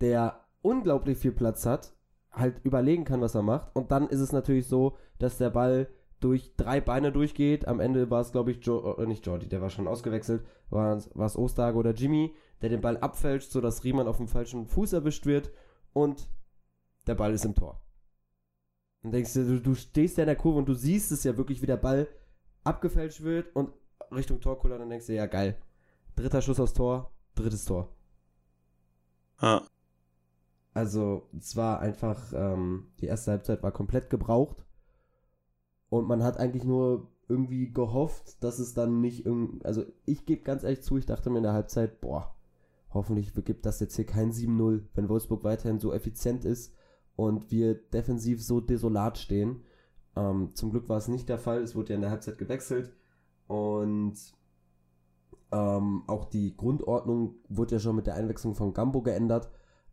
der 0.02 0.46
unglaublich 0.62 1.18
viel 1.18 1.32
Platz 1.32 1.66
hat, 1.66 1.96
halt 2.32 2.60
überlegen 2.64 3.06
kann, 3.06 3.22
was 3.22 3.36
er 3.36 3.42
macht. 3.42 3.76
Und 3.76 3.92
dann 3.92 4.08
ist 4.08 4.20
es 4.20 4.32
natürlich 4.32 4.68
so, 4.68 4.98
dass 5.18 5.38
der 5.38 5.50
Ball 5.50 5.88
durch 6.20 6.56
drei 6.58 6.82
Beine 6.82 7.12
durchgeht. 7.12 7.68
Am 7.68 7.80
Ende 7.80 8.10
war 8.10 8.22
es, 8.22 8.32
glaube 8.32 8.52
ich, 8.52 8.66
jo 8.66 8.96
äh, 8.98 9.06
nicht 9.06 9.26
Jordi, 9.26 9.48
der 9.48 9.62
war 9.62 9.70
schon 9.70 9.88
ausgewechselt, 9.88 10.46
war 10.70 10.98
es 10.98 11.38
Osterhage 11.38 11.78
oder 11.78 11.92
Jimmy, 11.92 12.34
der 12.62 12.70
den 12.70 12.82
Ball 12.82 12.98
abfälscht, 12.98 13.52
sodass 13.52 13.84
Riemann 13.84 14.08
auf 14.08 14.18
dem 14.18 14.28
falschen 14.28 14.66
Fuß 14.66 14.94
erwischt 14.94 15.26
wird 15.26 15.52
und 15.94 16.30
der 17.08 17.16
Ball 17.16 17.34
ist 17.34 17.46
im 17.46 17.56
Tor. 17.56 17.82
Und 19.04 19.12
denkst 19.12 19.34
du, 19.34 19.46
du, 19.46 19.62
du 19.62 19.76
stehst 19.76 20.18
ja 20.18 20.24
in 20.24 20.28
der 20.28 20.36
Kurve 20.36 20.58
und 20.58 20.68
du 20.68 20.74
siehst 20.74 21.12
es 21.12 21.24
ja 21.24 21.38
wirklich, 21.38 21.62
wie 21.62 21.68
der 21.68 21.78
Ball 21.78 22.08
abgefälscht 22.64 23.22
wird 23.22 23.56
und 23.56 23.72
Richtung 24.12 24.42
Torkuller, 24.42 24.80
dann 24.80 24.90
denkst 24.90 25.06
du, 25.08 25.14
ja 25.14 25.28
geil. 25.28 25.58
Dritter 26.16 26.42
Schuss 26.42 26.60
aufs 26.60 26.74
Tor, 26.74 27.12
drittes 27.36 27.66
Tor. 27.66 27.90
Ja. 29.42 29.64
Also, 30.74 31.30
es 31.38 31.56
war 31.56 31.80
einfach, 31.80 32.34
ähm, 32.34 32.88
die 33.00 33.06
erste 33.06 33.32
Halbzeit 33.32 33.64
war 33.64 33.72
komplett 33.72 34.10
gebraucht. 34.10 34.66
Und 35.90 36.08
man 36.08 36.24
hat 36.24 36.38
eigentlich 36.38 36.64
nur 36.64 37.12
irgendwie 37.28 37.72
gehofft, 37.72 38.44
dass 38.44 38.60
es 38.60 38.74
dann 38.74 39.02
nicht 39.02 39.26
irgendwie. 39.26 39.64
Also, 39.66 39.86
ich 40.06 40.26
gebe 40.26 40.44
ganz 40.44 40.64
ehrlich 40.64 40.84
zu, 40.84 40.98
ich 40.98 41.06
dachte 41.06 41.30
mir 41.30 41.38
in 41.38 41.44
der 41.44 41.54
Halbzeit, 41.54 42.02
boah, 42.02 42.36
hoffentlich 42.94 43.34
gibt 43.46 43.66
das 43.66 43.80
jetzt 43.80 43.96
hier 43.96 44.06
kein 44.06 44.32
7-0, 44.32 44.84
wenn 44.96 45.10
Wolfsburg 45.10 45.44
weiterhin 45.44 45.80
so 45.80 45.94
effizient 45.94 46.46
ist 46.46 46.74
und 47.16 47.52
wir 47.52 47.76
defensiv 47.76 48.44
so 48.44 48.62
desolat 48.62 49.18
stehen. 49.18 49.64
Ähm, 50.16 50.52
zum 50.56 50.72
Glück 50.72 50.90
war 50.90 50.98
es 50.98 51.08
nicht 51.08 51.30
der 51.30 51.38
Fall, 51.38 51.62
es 51.62 51.76
wurde 51.76 51.90
ja 51.90 51.96
in 51.96 52.02
der 52.02 52.12
Halbzeit 52.12 52.38
gewechselt. 52.38 52.94
Und 53.48 54.16
ähm, 55.52 56.04
auch 56.08 56.26
die 56.26 56.56
Grundordnung 56.56 57.36
wurde 57.50 57.76
ja 57.76 57.80
schon 57.80 57.96
mit 57.96 58.08
der 58.08 58.16
Einwechslung 58.16 58.56
von 58.56 58.74
Gambo 58.74 59.02
geändert. 59.02 59.50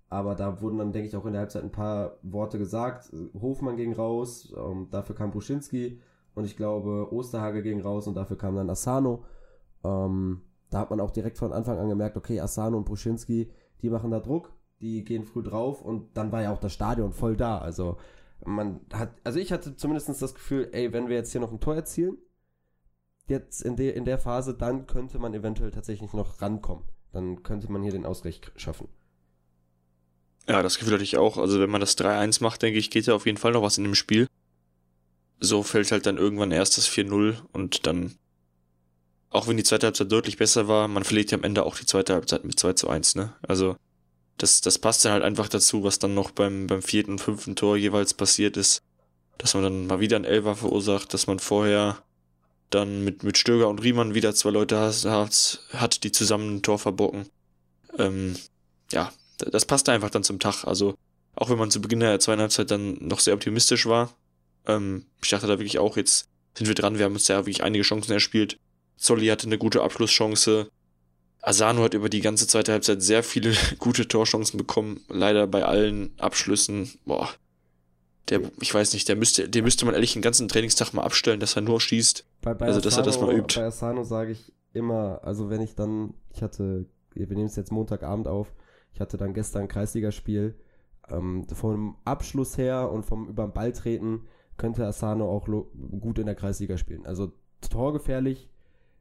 Aber 0.08 0.34
da 0.34 0.60
wurden 0.60 0.78
dann, 0.78 0.92
denke 0.92 1.08
ich, 1.08 1.16
auch 1.16 1.24
in 1.24 1.32
der 1.32 1.40
Halbzeit 1.40 1.62
ein 1.62 1.72
paar 1.72 2.18
Worte 2.22 2.58
gesagt. 2.58 3.10
Hofmann 3.40 3.76
ging 3.76 3.94
raus, 3.94 4.52
ähm, 4.56 4.88
dafür 4.90 5.14
kam 5.14 5.30
Bruschinski 5.30 6.00
und 6.34 6.44
ich 6.44 6.56
glaube 6.56 7.08
Osterhage 7.12 7.62
ging 7.62 7.80
raus 7.80 8.06
und 8.06 8.14
dafür 8.14 8.36
kam 8.36 8.54
dann 8.56 8.68
Asano. 8.68 9.24
Ähm, 9.84 10.42
da 10.70 10.80
hat 10.80 10.90
man 10.90 11.00
auch 11.00 11.10
direkt 11.10 11.38
von 11.38 11.52
Anfang 11.52 11.78
an 11.78 11.88
gemerkt, 11.88 12.16
okay, 12.16 12.40
Asano 12.40 12.76
und 12.76 12.84
Bruschinski, 12.84 13.50
die 13.80 13.90
machen 13.90 14.10
da 14.10 14.20
Druck, 14.20 14.52
die 14.80 15.04
gehen 15.04 15.24
früh 15.24 15.42
drauf 15.42 15.82
und 15.82 16.16
dann 16.16 16.30
war 16.30 16.42
ja 16.42 16.52
auch 16.52 16.60
das 16.60 16.72
Stadion 16.72 17.12
voll 17.12 17.36
da. 17.36 17.58
Also 17.58 17.96
man 18.44 18.80
hat, 18.92 19.10
also 19.24 19.38
ich 19.38 19.52
hatte 19.52 19.76
zumindest 19.76 20.08
das 20.08 20.34
Gefühl, 20.34 20.68
ey, 20.72 20.92
wenn 20.92 21.08
wir 21.08 21.16
jetzt 21.16 21.32
hier 21.32 21.40
noch 21.40 21.52
ein 21.52 21.60
Tor 21.60 21.74
erzielen, 21.74 22.18
jetzt 23.28 23.62
in 23.62 23.76
der, 23.76 23.94
in 23.94 24.04
der 24.04 24.18
Phase, 24.18 24.54
dann 24.54 24.86
könnte 24.86 25.18
man 25.18 25.34
eventuell 25.34 25.70
tatsächlich 25.70 26.12
noch 26.12 26.40
rankommen. 26.40 26.84
Dann 27.12 27.42
könnte 27.42 27.70
man 27.70 27.82
hier 27.82 27.92
den 27.92 28.06
Ausgleich 28.06 28.40
schaffen. 28.56 28.88
Ja, 30.48 30.62
das 30.62 30.78
Gefühl 30.78 30.94
hatte 30.94 31.04
ich 31.04 31.18
auch. 31.18 31.38
Also 31.38 31.60
wenn 31.60 31.70
man 31.70 31.80
das 31.80 31.96
3-1 31.96 32.42
macht, 32.42 32.62
denke 32.62 32.78
ich, 32.78 32.90
geht 32.90 33.06
ja 33.06 33.14
auf 33.14 33.26
jeden 33.26 33.38
Fall 33.38 33.52
noch 33.52 33.62
was 33.62 33.78
in 33.78 33.84
dem 33.84 33.94
Spiel. 33.94 34.26
So 35.40 35.62
fällt 35.62 35.92
halt 35.92 36.06
dann 36.06 36.18
irgendwann 36.18 36.50
erst 36.50 36.76
das 36.78 36.88
4-0 36.88 37.36
und 37.52 37.86
dann, 37.86 38.14
auch 39.30 39.48
wenn 39.48 39.56
die 39.56 39.64
zweite 39.64 39.86
Halbzeit 39.86 40.10
deutlich 40.10 40.36
besser 40.36 40.68
war, 40.68 40.88
man 40.88 41.04
verliert 41.04 41.30
ja 41.30 41.38
am 41.38 41.44
Ende 41.44 41.64
auch 41.64 41.76
die 41.76 41.86
zweite 41.86 42.14
Halbzeit 42.14 42.44
mit 42.44 42.58
2 42.58 42.74
zu 42.74 42.88
1, 42.88 43.16
ne? 43.16 43.32
Also 43.46 43.76
das, 44.38 44.60
das 44.60 44.78
passt 44.78 45.04
dann 45.04 45.12
halt 45.12 45.22
einfach 45.22 45.48
dazu, 45.48 45.84
was 45.84 45.98
dann 45.98 46.14
noch 46.14 46.30
beim, 46.30 46.66
beim 46.66 46.82
vierten 46.82 47.12
und 47.12 47.20
fünften 47.20 47.56
Tor 47.56 47.76
jeweils 47.76 48.14
passiert 48.14 48.56
ist. 48.56 48.82
Dass 49.38 49.54
man 49.54 49.62
dann 49.62 49.86
mal 49.86 50.00
wieder 50.00 50.16
ein 50.16 50.24
Elfer 50.24 50.56
verursacht, 50.56 51.12
dass 51.14 51.26
man 51.26 51.38
vorher 51.38 52.02
dann 52.74 53.04
mit, 53.04 53.22
mit 53.22 53.38
Stöger 53.38 53.68
und 53.68 53.82
Riemann 53.82 54.14
wieder 54.14 54.34
zwei 54.34 54.50
Leute 54.50 54.78
hat, 54.78 55.60
hat 55.72 56.04
die 56.04 56.12
zusammen 56.12 56.56
ein 56.56 56.62
Tor 56.62 56.78
verbocken. 56.78 57.26
Ähm, 57.98 58.36
ja, 58.90 59.12
das 59.38 59.66
passt 59.66 59.88
einfach 59.88 60.10
dann 60.10 60.24
zum 60.24 60.38
Tag. 60.38 60.64
Also, 60.64 60.94
auch 61.34 61.50
wenn 61.50 61.58
man 61.58 61.70
zu 61.70 61.80
Beginn 61.80 62.00
der 62.00 62.20
zweiten 62.20 62.40
Halbzeit 62.40 62.70
dann 62.70 62.96
noch 63.00 63.20
sehr 63.20 63.34
optimistisch 63.34 63.86
war, 63.86 64.14
ähm, 64.66 65.06
ich 65.22 65.30
dachte 65.30 65.46
da 65.46 65.58
wirklich 65.58 65.78
auch, 65.78 65.96
jetzt 65.96 66.28
sind 66.54 66.68
wir 66.68 66.74
dran, 66.74 66.98
wir 66.98 67.04
haben 67.04 67.14
uns 67.14 67.28
ja 67.28 67.38
wirklich 67.38 67.62
einige 67.62 67.84
Chancen 67.84 68.12
erspielt. 68.12 68.58
Zolli 68.96 69.26
hatte 69.26 69.46
eine 69.46 69.58
gute 69.58 69.82
Abschlusschance. 69.82 70.70
Asano 71.40 71.82
hat 71.82 71.94
über 71.94 72.08
die 72.08 72.20
ganze 72.20 72.46
zweite 72.46 72.72
Halbzeit 72.72 73.02
sehr 73.02 73.22
viele 73.22 73.54
gute 73.78 74.06
Torchancen 74.06 74.58
bekommen. 74.58 75.00
Leider 75.08 75.46
bei 75.46 75.64
allen 75.64 76.12
Abschlüssen, 76.18 76.92
boah. 77.04 77.28
Der, 78.28 78.40
ich 78.60 78.72
weiß 78.72 78.92
nicht, 78.92 79.08
der 79.08 79.16
müsste, 79.16 79.48
den 79.48 79.64
müsste 79.64 79.84
man 79.84 79.94
ehrlich 79.94 80.12
den 80.12 80.22
ganzen 80.22 80.48
Trainingstag 80.48 80.92
mal 80.92 81.02
abstellen, 81.02 81.40
dass 81.40 81.56
er 81.56 81.62
nur 81.62 81.80
schießt. 81.80 82.24
Bei, 82.40 82.54
bei 82.54 82.66
Also, 82.66 82.80
dass 82.80 82.96
er 82.96 83.02
das 83.02 83.20
mal 83.20 83.34
übt. 83.34 83.58
Bei 83.58 83.66
Asano 83.66 84.04
sage 84.04 84.32
ich 84.32 84.52
immer, 84.72 85.20
also 85.22 85.50
wenn 85.50 85.60
ich 85.60 85.74
dann, 85.74 86.14
ich 86.30 86.42
hatte, 86.42 86.86
wir 87.14 87.26
nehmen 87.26 87.46
es 87.46 87.56
jetzt 87.56 87.72
Montagabend 87.72 88.28
auf, 88.28 88.52
ich 88.94 89.00
hatte 89.00 89.16
dann 89.16 89.34
gestern 89.34 89.62
ein 89.62 89.68
Kreisligaspiel. 89.68 90.54
Ähm, 91.08 91.46
vom 91.52 91.96
Abschluss 92.04 92.56
her 92.56 92.90
und 92.92 93.04
vom 93.04 93.28
über 93.28 93.44
den 93.44 93.52
Ball 93.52 93.72
treten 93.72 94.22
könnte 94.56 94.86
Asano 94.86 95.28
auch 95.28 95.46
gut 95.46 96.18
in 96.18 96.26
der 96.26 96.36
Kreisliga 96.36 96.76
spielen. 96.76 97.06
Also 97.06 97.32
torgefährlich 97.60 98.48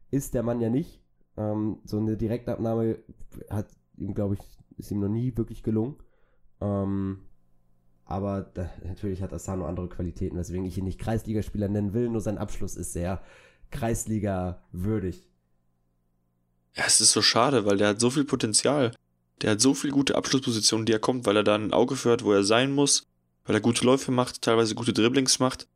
ist 0.09 0.33
der 0.33 0.43
Mann 0.43 0.61
ja 0.61 0.69
nicht. 0.69 1.01
Ähm, 1.37 1.77
so 1.85 1.97
eine 1.97 2.17
Direktabnahme 2.17 2.97
hat 3.49 3.67
ihm, 3.97 4.13
glaube 4.13 4.35
ich, 4.35 4.41
ist 4.77 4.91
ihm 4.91 4.99
noch 4.99 5.09
nie 5.09 5.35
wirklich 5.37 5.61
gelungen. 5.61 5.95
Ähm, 6.59 7.19
aber 8.11 8.51
da, 8.53 8.69
natürlich 8.83 9.21
hat 9.21 9.33
Asano 9.33 9.65
andere 9.65 9.89
Qualitäten, 9.89 10.37
weswegen 10.37 10.65
ich 10.65 10.77
ihn 10.77 10.85
nicht 10.85 10.99
Kreisligaspieler 10.99 11.67
nennen 11.67 11.93
will, 11.93 12.09
nur 12.09 12.21
sein 12.21 12.37
Abschluss 12.37 12.75
ist 12.75 12.93
sehr 12.93 13.21
Kreisliga 13.71 14.61
würdig. 14.71 15.27
Ja, 16.75 16.83
es 16.85 17.01
ist 17.01 17.11
so 17.11 17.21
schade, 17.21 17.65
weil 17.65 17.77
der 17.77 17.89
hat 17.89 17.99
so 17.99 18.09
viel 18.09 18.23
Potenzial. 18.23 18.91
Der 19.41 19.51
hat 19.51 19.61
so 19.61 19.73
viele 19.73 19.93
gute 19.93 20.15
Abschlusspositionen, 20.15 20.85
die 20.85 20.93
er 20.93 20.99
kommt, 20.99 21.25
weil 21.25 21.35
er 21.35 21.43
da 21.43 21.55
ein 21.55 21.73
Auge 21.73 21.95
für 21.95 22.11
hat, 22.11 22.23
wo 22.23 22.31
er 22.31 22.43
sein 22.43 22.71
muss, 22.71 23.07
weil 23.45 23.55
er 23.55 23.61
gute 23.61 23.85
Läufe 23.85 24.11
macht, 24.11 24.41
teilweise 24.41 24.75
gute 24.75 24.93
Dribblings 24.93 25.39
macht. 25.39 25.67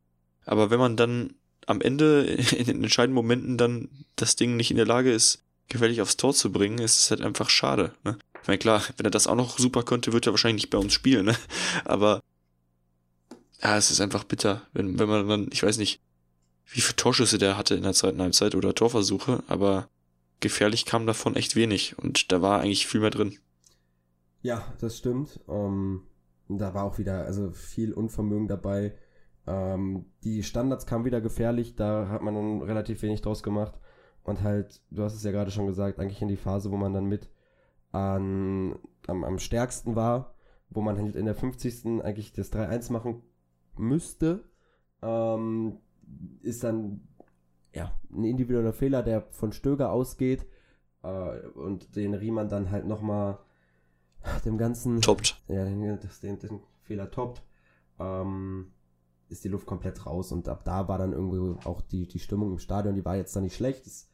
Aber 0.44 0.70
wenn 0.70 0.78
man 0.78 0.96
dann 0.96 1.34
am 1.66 1.80
Ende 1.80 2.22
in 2.56 2.66
den 2.66 2.82
entscheidenden 2.82 3.14
Momenten 3.14 3.58
dann 3.58 3.88
das 4.14 4.36
Ding 4.36 4.56
nicht 4.56 4.70
in 4.70 4.76
der 4.76 4.86
Lage 4.86 5.12
ist, 5.12 5.42
gefährlich 5.68 6.00
aufs 6.00 6.16
Tor 6.16 6.32
zu 6.32 6.52
bringen, 6.52 6.78
ist 6.78 6.98
es 6.98 7.10
halt 7.10 7.22
einfach 7.22 7.50
schade. 7.50 7.92
Ne? 8.04 8.16
Ich 8.46 8.48
meine, 8.48 8.58
klar, 8.58 8.80
wenn 8.96 9.04
er 9.04 9.10
das 9.10 9.26
auch 9.26 9.34
noch 9.34 9.58
super 9.58 9.82
könnte, 9.82 10.12
wird 10.12 10.24
er 10.24 10.32
wahrscheinlich 10.32 10.62
nicht 10.62 10.70
bei 10.70 10.78
uns 10.78 10.92
spielen, 10.92 11.26
ne? 11.26 11.36
Aber 11.84 12.22
ja, 13.60 13.76
es 13.76 13.90
ist 13.90 14.00
einfach 14.00 14.22
bitter, 14.22 14.62
wenn, 14.72 15.00
wenn 15.00 15.08
man 15.08 15.28
dann, 15.28 15.48
ich 15.50 15.64
weiß 15.64 15.78
nicht, 15.78 16.00
wie 16.66 16.80
viele 16.80 16.94
Torschüsse 16.94 17.38
der 17.38 17.56
hatte 17.56 17.74
in 17.74 17.82
der 17.82 17.92
zweiten 17.92 18.22
Halbzeit 18.22 18.54
oder 18.54 18.72
Torversuche, 18.72 19.42
aber 19.48 19.88
gefährlich 20.38 20.84
kam 20.84 21.08
davon 21.08 21.34
echt 21.34 21.56
wenig 21.56 21.98
und 21.98 22.30
da 22.30 22.40
war 22.40 22.60
eigentlich 22.60 22.86
viel 22.86 23.00
mehr 23.00 23.10
drin. 23.10 23.36
Ja, 24.42 24.64
das 24.78 24.96
stimmt. 24.96 25.40
Ähm, 25.48 26.02
da 26.48 26.72
war 26.72 26.84
auch 26.84 26.98
wieder 26.98 27.24
also 27.24 27.50
viel 27.50 27.92
Unvermögen 27.92 28.46
dabei. 28.46 28.94
Ähm, 29.48 30.06
die 30.22 30.44
Standards 30.44 30.86
kamen 30.86 31.04
wieder 31.04 31.20
gefährlich, 31.20 31.74
da 31.74 32.06
hat 32.10 32.22
man 32.22 32.36
dann 32.36 32.62
relativ 32.62 33.02
wenig 33.02 33.22
draus 33.22 33.42
gemacht. 33.42 33.74
Und 34.22 34.42
halt, 34.42 34.82
du 34.92 35.02
hast 35.02 35.14
es 35.14 35.24
ja 35.24 35.32
gerade 35.32 35.50
schon 35.50 35.66
gesagt, 35.66 35.98
eigentlich 35.98 36.22
in 36.22 36.28
die 36.28 36.36
Phase, 36.36 36.70
wo 36.70 36.76
man 36.76 36.92
dann 36.92 37.06
mit 37.06 37.28
an, 37.96 38.78
am, 39.06 39.24
am 39.24 39.38
stärksten 39.38 39.96
war, 39.96 40.34
wo 40.70 40.80
man 40.80 40.98
halt 40.98 41.16
in 41.16 41.24
der 41.24 41.34
50. 41.34 42.02
eigentlich 42.02 42.32
das 42.32 42.52
3-1 42.52 42.92
machen 42.92 43.22
müsste, 43.76 44.44
ähm, 45.02 45.78
ist 46.42 46.64
dann 46.64 47.06
ja 47.74 47.92
ein 48.10 48.24
individueller 48.24 48.72
Fehler, 48.72 49.02
der 49.02 49.22
von 49.30 49.52
Stöger 49.52 49.92
ausgeht 49.92 50.46
äh, 51.02 51.40
und 51.54 51.96
den 51.96 52.14
Riemann 52.14 52.48
dann 52.48 52.70
halt 52.70 52.86
nochmal 52.86 53.38
dem 54.44 54.58
ganzen 54.58 55.00
Toppt. 55.00 55.42
ja, 55.48 55.64
den, 55.64 55.80
den, 55.80 56.38
den 56.38 56.60
Fehler 56.82 57.10
toppt, 57.10 57.42
ähm, 57.98 58.72
ist 59.28 59.44
die 59.44 59.48
Luft 59.48 59.66
komplett 59.66 60.06
raus 60.06 60.32
und 60.32 60.48
ab 60.48 60.64
da 60.64 60.88
war 60.88 60.98
dann 60.98 61.12
irgendwie 61.12 61.58
auch 61.64 61.80
die, 61.80 62.06
die 62.06 62.18
Stimmung 62.18 62.52
im 62.52 62.58
Stadion, 62.58 62.94
die 62.94 63.04
war 63.04 63.16
jetzt 63.16 63.34
dann 63.34 63.42
nicht 63.42 63.56
schlecht. 63.56 63.86
Es 63.86 64.08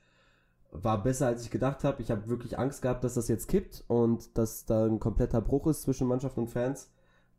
war 0.73 1.03
besser, 1.03 1.27
als 1.27 1.43
ich 1.45 1.51
gedacht 1.51 1.85
habe. 1.85 2.03
Ich 2.03 2.11
habe 2.11 2.29
wirklich 2.29 2.59
Angst 2.59 2.83
gehabt, 2.83 3.05
dass 3.05 3.15
das 3.15 3.29
jetzt 3.29 3.49
kippt 3.49 3.85
und 3.89 4.37
dass 4.39 4.65
da 4.65 4.87
ein 4.87 4.99
kompletter 4.99 5.41
Bruch 5.41 5.67
ist 5.67 5.83
zwischen 5.83 6.09
Mannschaft 6.09 6.39
und 6.39 6.49
Fans. 6.49 6.91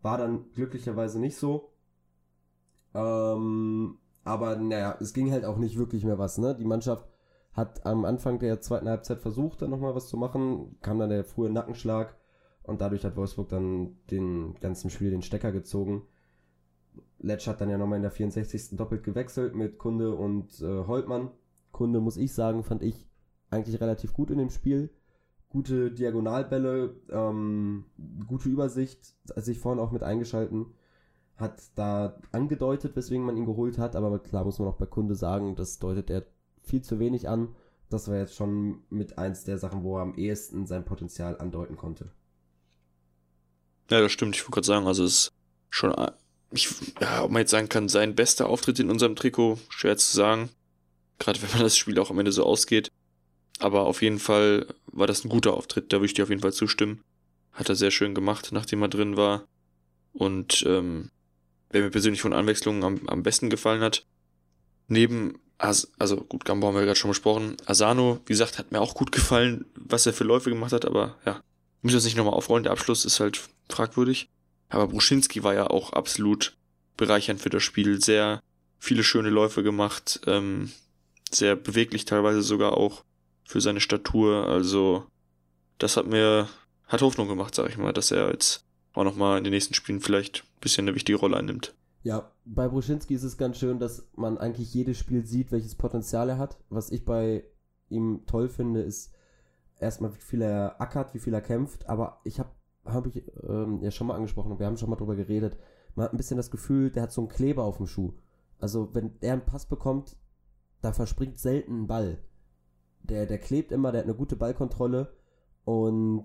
War 0.01 0.17
dann 0.17 0.51
glücklicherweise 0.53 1.19
nicht 1.19 1.37
so. 1.37 1.71
Ähm, 2.93 3.97
aber 4.23 4.55
naja, 4.55 4.95
es 4.99 5.13
ging 5.13 5.31
halt 5.31 5.45
auch 5.45 5.57
nicht 5.57 5.77
wirklich 5.77 6.05
mehr 6.05 6.19
was. 6.19 6.37
Ne? 6.37 6.55
Die 6.55 6.65
Mannschaft 6.65 7.09
hat 7.53 7.85
am 7.85 8.05
Anfang 8.05 8.39
der 8.39 8.61
zweiten 8.61 8.87
Halbzeit 8.87 9.19
versucht, 9.19 9.61
dann 9.61 9.71
nochmal 9.71 9.95
was 9.95 10.07
zu 10.07 10.17
machen. 10.17 10.77
Kam 10.81 10.99
dann 10.99 11.09
der 11.09 11.23
frühe 11.23 11.49
Nackenschlag 11.49 12.15
und 12.61 12.81
dadurch 12.81 13.03
hat 13.03 13.15
Wolfsburg 13.15 13.49
dann 13.49 13.97
den 14.11 14.55
ganzen 14.55 14.91
Spiel 14.91 15.09
den 15.09 15.23
Stecker 15.23 15.51
gezogen. 15.51 16.03
Letsch 17.19 17.47
hat 17.47 17.61
dann 17.61 17.69
ja 17.69 17.77
nochmal 17.77 17.97
in 17.97 18.03
der 18.03 18.11
64. 18.11 18.75
doppelt 18.77 19.03
gewechselt 19.03 19.55
mit 19.55 19.79
Kunde 19.79 20.15
und 20.15 20.61
äh, 20.61 20.85
Holtmann. 20.85 21.31
Kunde, 21.71 21.99
muss 21.99 22.17
ich 22.17 22.33
sagen, 22.33 22.63
fand 22.63 22.83
ich 22.83 23.07
eigentlich 23.53 23.79
relativ 23.79 24.13
gut 24.13 24.29
in 24.31 24.37
dem 24.37 24.49
Spiel. 24.49 24.89
Gute 25.49 25.91
Diagonalbälle, 25.91 26.95
ähm, 27.11 27.85
gute 28.27 28.49
Übersicht, 28.49 29.15
sich 29.35 29.59
vorne 29.59 29.81
auch 29.81 29.91
mit 29.91 30.03
eingeschalten. 30.03 30.73
hat 31.35 31.61
da 31.75 32.19
angedeutet, 32.31 32.95
weswegen 32.95 33.25
man 33.25 33.37
ihn 33.37 33.45
geholt 33.45 33.77
hat, 33.77 33.95
aber 33.95 34.19
klar 34.19 34.45
muss 34.45 34.59
man 34.59 34.67
auch 34.67 34.77
bei 34.77 34.85
Kunde 34.85 35.15
sagen, 35.15 35.55
das 35.55 35.79
deutet 35.79 36.09
er 36.09 36.25
viel 36.61 36.81
zu 36.81 36.99
wenig 36.99 37.27
an. 37.27 37.55
Das 37.89 38.07
war 38.07 38.17
jetzt 38.17 38.35
schon 38.35 38.83
mit 38.89 39.17
eins 39.17 39.43
der 39.43 39.57
Sachen, 39.57 39.83
wo 39.83 39.97
er 39.97 40.03
am 40.03 40.15
ehesten 40.15 40.65
sein 40.65 40.85
Potenzial 40.85 41.37
andeuten 41.39 41.75
konnte. 41.75 42.11
Ja, 43.89 44.01
das 44.01 44.11
stimmt. 44.11 44.35
Ich 44.35 44.41
wollte 44.43 44.51
gerade 44.51 44.67
sagen, 44.67 44.87
also 44.87 45.03
es 45.03 45.13
ist 45.13 45.31
schon, 45.69 45.93
ich, 46.51 46.69
ja, 47.01 47.23
ob 47.23 47.31
man 47.31 47.41
jetzt 47.41 47.51
sagen 47.51 47.69
kann, 47.69 47.89
sein 47.89 48.15
bester 48.15 48.47
Auftritt 48.47 48.79
in 48.79 48.89
unserem 48.89 49.15
Trikot, 49.15 49.59
schwer 49.69 49.97
zu 49.97 50.15
sagen. 50.15 50.49
Gerade 51.19 51.41
wenn 51.41 51.51
man 51.51 51.61
das 51.61 51.77
Spiel 51.77 51.99
auch 51.99 52.09
am 52.09 52.19
Ende 52.19 52.31
so 52.31 52.43
ausgeht. 52.43 52.91
Aber 53.59 53.81
auf 53.81 54.01
jeden 54.01 54.19
Fall 54.19 54.67
war 54.87 55.07
das 55.07 55.23
ein 55.23 55.29
guter 55.29 55.53
Auftritt, 55.53 55.91
da 55.93 55.97
würde 55.97 56.07
ich 56.07 56.13
dir 56.13 56.23
auf 56.23 56.29
jeden 56.29 56.41
Fall 56.41 56.53
zustimmen. 56.53 57.01
Hat 57.51 57.69
er 57.69 57.75
sehr 57.75 57.91
schön 57.91 58.15
gemacht, 58.15 58.49
nachdem 58.51 58.81
er 58.81 58.87
drin 58.87 59.15
war. 59.15 59.45
Und 60.11 60.63
ähm, 60.67 61.09
wer 61.69 61.81
mir 61.81 61.89
persönlich 61.89 62.21
von 62.21 62.33
Anwechslungen 62.33 62.83
am, 62.83 63.07
am 63.07 63.23
besten 63.23 63.49
gefallen 63.49 63.81
hat, 63.81 64.05
neben, 64.87 65.39
As 65.57 65.91
also 65.99 66.17
gut, 66.17 66.45
Gambo 66.45 66.67
haben 66.67 66.75
wir 66.75 66.81
gerade 66.83 66.97
schon 66.97 67.11
besprochen, 67.11 67.57
Asano, 67.65 68.19
wie 68.25 68.33
gesagt, 68.33 68.57
hat 68.57 68.71
mir 68.71 68.81
auch 68.81 68.95
gut 68.95 69.11
gefallen, 69.11 69.65
was 69.75 70.05
er 70.05 70.13
für 70.13 70.23
Läufe 70.23 70.49
gemacht 70.49 70.73
hat, 70.73 70.85
aber 70.85 71.17
ja, 71.25 71.41
müssen 71.81 71.95
wir 71.95 71.99
es 71.99 72.05
nicht 72.05 72.17
nochmal 72.17 72.33
aufrollen, 72.33 72.63
der 72.63 72.71
Abschluss 72.71 73.05
ist 73.05 73.19
halt 73.19 73.41
fragwürdig. 73.69 74.29
Aber 74.69 74.87
Bruschinski 74.87 75.43
war 75.43 75.53
ja 75.53 75.67
auch 75.67 75.93
absolut 75.93 76.57
bereichernd 76.97 77.41
für 77.41 77.49
das 77.49 77.63
Spiel, 77.63 78.01
sehr 78.01 78.41
viele 78.79 79.03
schöne 79.03 79.29
Läufe 79.29 79.63
gemacht, 79.63 80.21
ähm, 80.25 80.71
sehr 81.31 81.55
beweglich 81.55 82.05
teilweise 82.05 82.41
sogar 82.41 82.77
auch 82.77 83.03
für 83.43 83.61
seine 83.61 83.79
Statur. 83.79 84.47
Also 84.47 85.05
das 85.77 85.97
hat 85.97 86.07
mir, 86.07 86.47
hat 86.87 87.01
Hoffnung 87.01 87.27
gemacht, 87.27 87.55
sag 87.55 87.69
ich 87.69 87.77
mal, 87.77 87.93
dass 87.93 88.11
er 88.11 88.31
jetzt 88.31 88.65
auch 88.93 89.03
nochmal 89.03 89.37
in 89.37 89.43
den 89.43 89.53
nächsten 89.53 89.73
Spielen 89.73 90.01
vielleicht 90.01 90.43
ein 90.43 90.61
bisschen 90.61 90.87
eine 90.87 90.95
wichtige 90.95 91.17
Rolle 91.17 91.37
einnimmt. 91.37 91.73
Ja, 92.03 92.31
bei 92.45 92.67
Bruschinski 92.67 93.13
ist 93.13 93.23
es 93.23 93.37
ganz 93.37 93.57
schön, 93.57 93.79
dass 93.79 94.07
man 94.15 94.37
eigentlich 94.37 94.73
jedes 94.73 94.97
Spiel 94.97 95.25
sieht, 95.25 95.51
welches 95.51 95.75
Potenzial 95.75 96.29
er 96.29 96.37
hat. 96.37 96.57
Was 96.69 96.91
ich 96.91 97.05
bei 97.05 97.45
ihm 97.89 98.25
toll 98.27 98.49
finde, 98.49 98.81
ist 98.81 99.13
erstmal, 99.79 100.13
wie 100.13 100.19
viel 100.19 100.41
er 100.41 100.81
ackert, 100.81 101.13
wie 101.13 101.19
viel 101.19 101.33
er 101.33 101.41
kämpft. 101.41 101.87
Aber 101.87 102.19
ich 102.25 102.39
habe 102.39 102.49
hab 102.85 103.07
ich 103.07 103.23
ähm, 103.47 103.81
ja 103.81 103.89
schon 103.89 104.07
mal 104.07 104.15
angesprochen 104.15 104.51
und 104.51 104.59
wir 104.59 104.65
haben 104.65 104.77
schon 104.77 104.89
mal 104.89 104.97
drüber 104.97 105.15
geredet. 105.15 105.57
Man 105.95 106.05
hat 106.05 106.13
ein 106.13 106.17
bisschen 106.17 106.37
das 106.37 106.51
Gefühl, 106.51 106.91
der 106.91 107.03
hat 107.03 107.13
so 107.13 107.21
einen 107.21 107.29
Kleber 107.29 107.63
auf 107.63 107.77
dem 107.77 107.87
Schuh. 107.87 108.13
Also 108.59 108.93
wenn 108.93 109.15
er 109.21 109.33
einen 109.33 109.45
Pass 109.45 109.65
bekommt, 109.65 110.17
da 110.81 110.91
verspringt 110.91 111.39
selten 111.39 111.83
ein 111.83 111.87
Ball 111.87 112.17
der, 113.03 113.25
der 113.25 113.37
klebt 113.37 113.71
immer, 113.71 113.91
der 113.91 113.99
hat 114.01 114.07
eine 114.07 114.15
gute 114.15 114.35
Ballkontrolle 114.35 115.13
und 115.65 116.23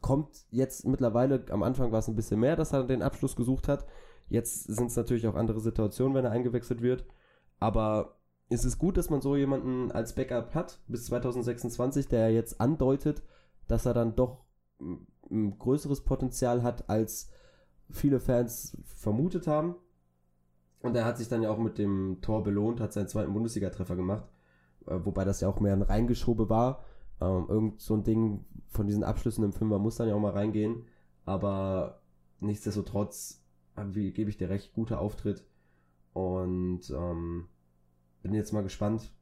kommt 0.00 0.46
jetzt 0.50 0.86
mittlerweile, 0.86 1.44
am 1.50 1.62
Anfang 1.62 1.92
war 1.92 1.98
es 1.98 2.08
ein 2.08 2.16
bisschen 2.16 2.40
mehr, 2.40 2.56
dass 2.56 2.72
er 2.72 2.84
den 2.84 3.02
Abschluss 3.02 3.36
gesucht 3.36 3.68
hat. 3.68 3.86
Jetzt 4.28 4.64
sind 4.64 4.86
es 4.86 4.96
natürlich 4.96 5.26
auch 5.26 5.34
andere 5.34 5.60
Situationen, 5.60 6.14
wenn 6.14 6.24
er 6.24 6.30
eingewechselt 6.30 6.80
wird. 6.82 7.04
Aber 7.58 8.16
es 8.48 8.64
ist 8.64 8.78
gut, 8.78 8.96
dass 8.96 9.10
man 9.10 9.20
so 9.20 9.36
jemanden 9.36 9.92
als 9.92 10.14
Backup 10.14 10.54
hat 10.54 10.80
bis 10.88 11.06
2026, 11.06 12.08
der 12.08 12.32
jetzt 12.32 12.60
andeutet, 12.60 13.22
dass 13.68 13.86
er 13.86 13.94
dann 13.94 14.16
doch 14.16 14.44
ein 15.30 15.58
größeres 15.58 16.02
Potenzial 16.04 16.62
hat, 16.62 16.88
als 16.88 17.30
viele 17.90 18.20
Fans 18.20 18.76
vermutet 18.84 19.46
haben. 19.46 19.76
Und 20.80 20.96
er 20.96 21.04
hat 21.04 21.18
sich 21.18 21.28
dann 21.28 21.42
ja 21.42 21.50
auch 21.50 21.58
mit 21.58 21.76
dem 21.76 22.18
Tor 22.22 22.42
belohnt, 22.42 22.80
hat 22.80 22.92
seinen 22.92 23.08
zweiten 23.08 23.32
Bundesliga-Treffer 23.34 23.96
gemacht. 23.96 24.26
Äh, 24.86 24.98
wobei 25.04 25.24
das 25.24 25.40
ja 25.40 25.48
auch 25.48 25.60
mehr 25.60 25.72
ein 25.72 25.82
Reingeschobe 25.82 26.48
war. 26.48 26.84
Ähm, 27.20 27.46
irgend 27.48 27.80
so 27.80 27.94
ein 27.94 28.04
Ding 28.04 28.44
von 28.68 28.86
diesen 28.86 29.04
Abschlüssen 29.04 29.44
im 29.44 29.52
Fünfer 29.52 29.78
muss 29.78 29.96
dann 29.96 30.08
ja 30.08 30.14
auch 30.14 30.20
mal 30.20 30.32
reingehen. 30.32 30.84
Aber 31.24 32.00
nichtsdestotrotz 32.40 33.40
wie, 33.76 34.12
gebe 34.12 34.30
ich 34.30 34.36
dir 34.36 34.50
recht, 34.50 34.72
guter 34.72 35.00
Auftritt. 35.00 35.44
Und 36.12 36.90
ähm, 36.90 37.46
bin 38.22 38.34
jetzt 38.34 38.52
mal 38.52 38.62
gespannt, 38.62 39.12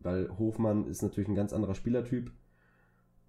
weil 0.00 0.30
Hofmann 0.38 0.86
ist 0.86 1.02
natürlich 1.02 1.28
ein 1.28 1.34
ganz 1.34 1.52
anderer 1.52 1.74
Spielertyp. 1.74 2.32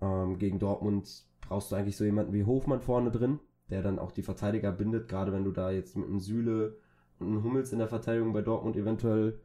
Ähm, 0.02 0.38
gegen 0.38 0.60
Dortmund 0.60 1.26
brauchst 1.42 1.72
du 1.72 1.76
eigentlich 1.76 1.98
so 1.98 2.06
jemanden 2.06 2.34
wie 2.34 2.46
Hofmann 2.46 2.82
vorne 2.82 3.12
drin, 3.12 3.40
der 3.70 3.82
dann 3.82 4.00
auch 4.00 4.12
die 4.12 4.24
Verteidiger 4.24 4.72
bindet, 4.72 5.08
gerade 5.08 5.34
wenn 5.34 5.44
du 5.44 5.52
da 5.52 5.72
jetzt 5.72 5.98
mit 5.98 6.08
einem 6.08 6.20
Süle 6.20 6.78
und 7.20 7.28
einem 7.28 7.44
Hummels 7.44 7.74
in 7.74 7.80
der 7.80 7.90
Verteidigung 7.90 8.34
bei 8.34 8.42
Dortmund 8.42 8.78
eventuell 8.78 9.40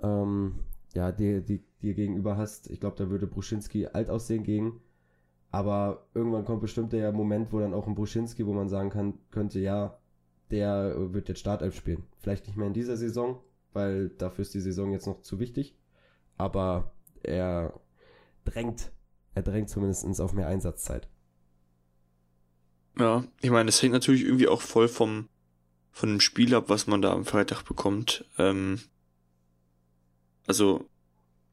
ähm, 0.00 0.60
ja, 0.94 1.12
dir, 1.12 1.40
die, 1.40 1.62
dir 1.82 1.94
gegenüber 1.94 2.36
hast. 2.36 2.70
Ich 2.70 2.80
glaube, 2.80 2.96
da 2.96 3.10
würde 3.10 3.26
Bruschinski 3.26 3.86
alt 3.86 4.10
aussehen 4.10 4.44
gegen. 4.44 4.80
Aber 5.50 6.06
irgendwann 6.14 6.44
kommt 6.44 6.60
bestimmt 6.60 6.92
der 6.92 7.12
Moment, 7.12 7.52
wo 7.52 7.58
dann 7.58 7.74
auch 7.74 7.86
ein 7.86 7.94
Bruschinski, 7.94 8.46
wo 8.46 8.52
man 8.52 8.68
sagen 8.68 8.90
kann, 8.90 9.14
könnte, 9.30 9.58
ja, 9.58 9.98
der 10.50 11.12
wird 11.12 11.28
jetzt 11.28 11.40
Startelf 11.40 11.74
spielen. 11.74 12.04
Vielleicht 12.18 12.46
nicht 12.46 12.56
mehr 12.56 12.66
in 12.66 12.72
dieser 12.72 12.96
Saison, 12.96 13.40
weil 13.72 14.10
dafür 14.10 14.42
ist 14.42 14.54
die 14.54 14.60
Saison 14.60 14.92
jetzt 14.92 15.06
noch 15.06 15.22
zu 15.22 15.38
wichtig. 15.38 15.76
Aber 16.36 16.92
er 17.22 17.80
drängt, 18.44 18.92
er 19.34 19.42
drängt 19.42 19.68
zumindest 19.68 20.20
auf 20.20 20.32
mehr 20.32 20.48
Einsatzzeit. 20.48 21.08
Ja, 22.98 23.24
ich 23.40 23.50
meine, 23.50 23.66
das 23.66 23.82
hängt 23.82 23.92
natürlich 23.92 24.24
irgendwie 24.24 24.48
auch 24.48 24.60
voll 24.60 24.88
vom, 24.88 25.28
von 25.90 26.08
dem 26.08 26.20
Spiel 26.20 26.54
ab, 26.54 26.64
was 26.68 26.86
man 26.86 27.02
da 27.02 27.12
am 27.12 27.24
Freitag 27.24 27.62
bekommt. 27.62 28.24
Ähm, 28.38 28.80
also 30.50 30.84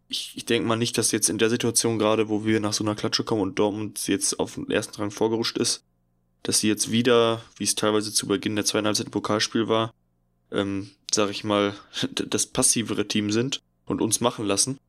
ich, 0.07 0.31
ich 0.35 0.45
denke 0.45 0.67
mal 0.67 0.75
nicht, 0.75 0.97
dass 0.97 1.11
jetzt 1.11 1.29
in 1.29 1.37
der 1.37 1.51
Situation 1.51 1.99
gerade, 1.99 2.29
wo 2.29 2.45
wir 2.45 2.59
nach 2.59 2.73
so 2.73 2.83
einer 2.83 2.95
Klatsche 2.95 3.23
kommen 3.23 3.43
und 3.43 3.59
Dortmund 3.59 4.07
jetzt 4.07 4.39
auf 4.39 4.55
den 4.55 4.71
ersten 4.71 4.99
Rang 4.99 5.11
vorgeruscht 5.11 5.59
ist, 5.59 5.83
dass 6.41 6.61
sie 6.61 6.67
jetzt 6.67 6.91
wieder, 6.91 7.43
wie 7.57 7.63
es 7.65 7.75
teilweise 7.75 8.11
zu 8.11 8.25
Beginn 8.25 8.55
der 8.55 8.65
zweiten 8.65 8.87
Halbzeit 8.87 9.11
Pokalspiel 9.11 9.67
war, 9.67 9.93
ähm, 10.51 10.89
sag 11.11 11.29
ich 11.29 11.43
mal, 11.43 11.75
das 12.11 12.47
passivere 12.47 13.07
Team 13.07 13.31
sind 13.31 13.61
und 13.85 14.01
uns 14.01 14.19
machen 14.19 14.47
lassen. 14.47 14.79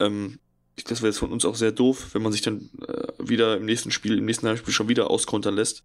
Ähm, 0.00 0.40
das 0.88 1.00
wäre 1.00 1.10
jetzt 1.10 1.18
von 1.18 1.30
uns 1.30 1.44
auch 1.44 1.54
sehr 1.54 1.70
doof, 1.70 2.08
wenn 2.12 2.22
man 2.22 2.32
sich 2.32 2.42
dann 2.42 2.70
äh, 2.88 3.12
wieder 3.20 3.56
im 3.56 3.66
nächsten 3.66 3.92
Spiel, 3.92 4.18
im 4.18 4.24
nächsten 4.24 4.48
Heimspiel 4.48 4.74
schon 4.74 4.88
wieder 4.88 5.10
auskontern 5.10 5.54
lässt. 5.54 5.84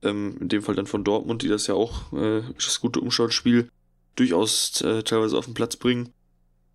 Ähm, 0.00 0.38
in 0.40 0.48
dem 0.48 0.62
Fall 0.62 0.74
dann 0.74 0.86
von 0.86 1.04
Dortmund, 1.04 1.42
die 1.42 1.48
das 1.48 1.66
ja 1.66 1.74
auch 1.74 2.10
äh, 2.14 2.40
das 2.54 2.80
gute 2.80 3.00
Umschaltspiel 3.00 3.68
durchaus 4.14 4.80
äh, 4.80 5.02
teilweise 5.02 5.36
auf 5.38 5.44
den 5.44 5.54
Platz 5.54 5.76
bringen. 5.76 6.12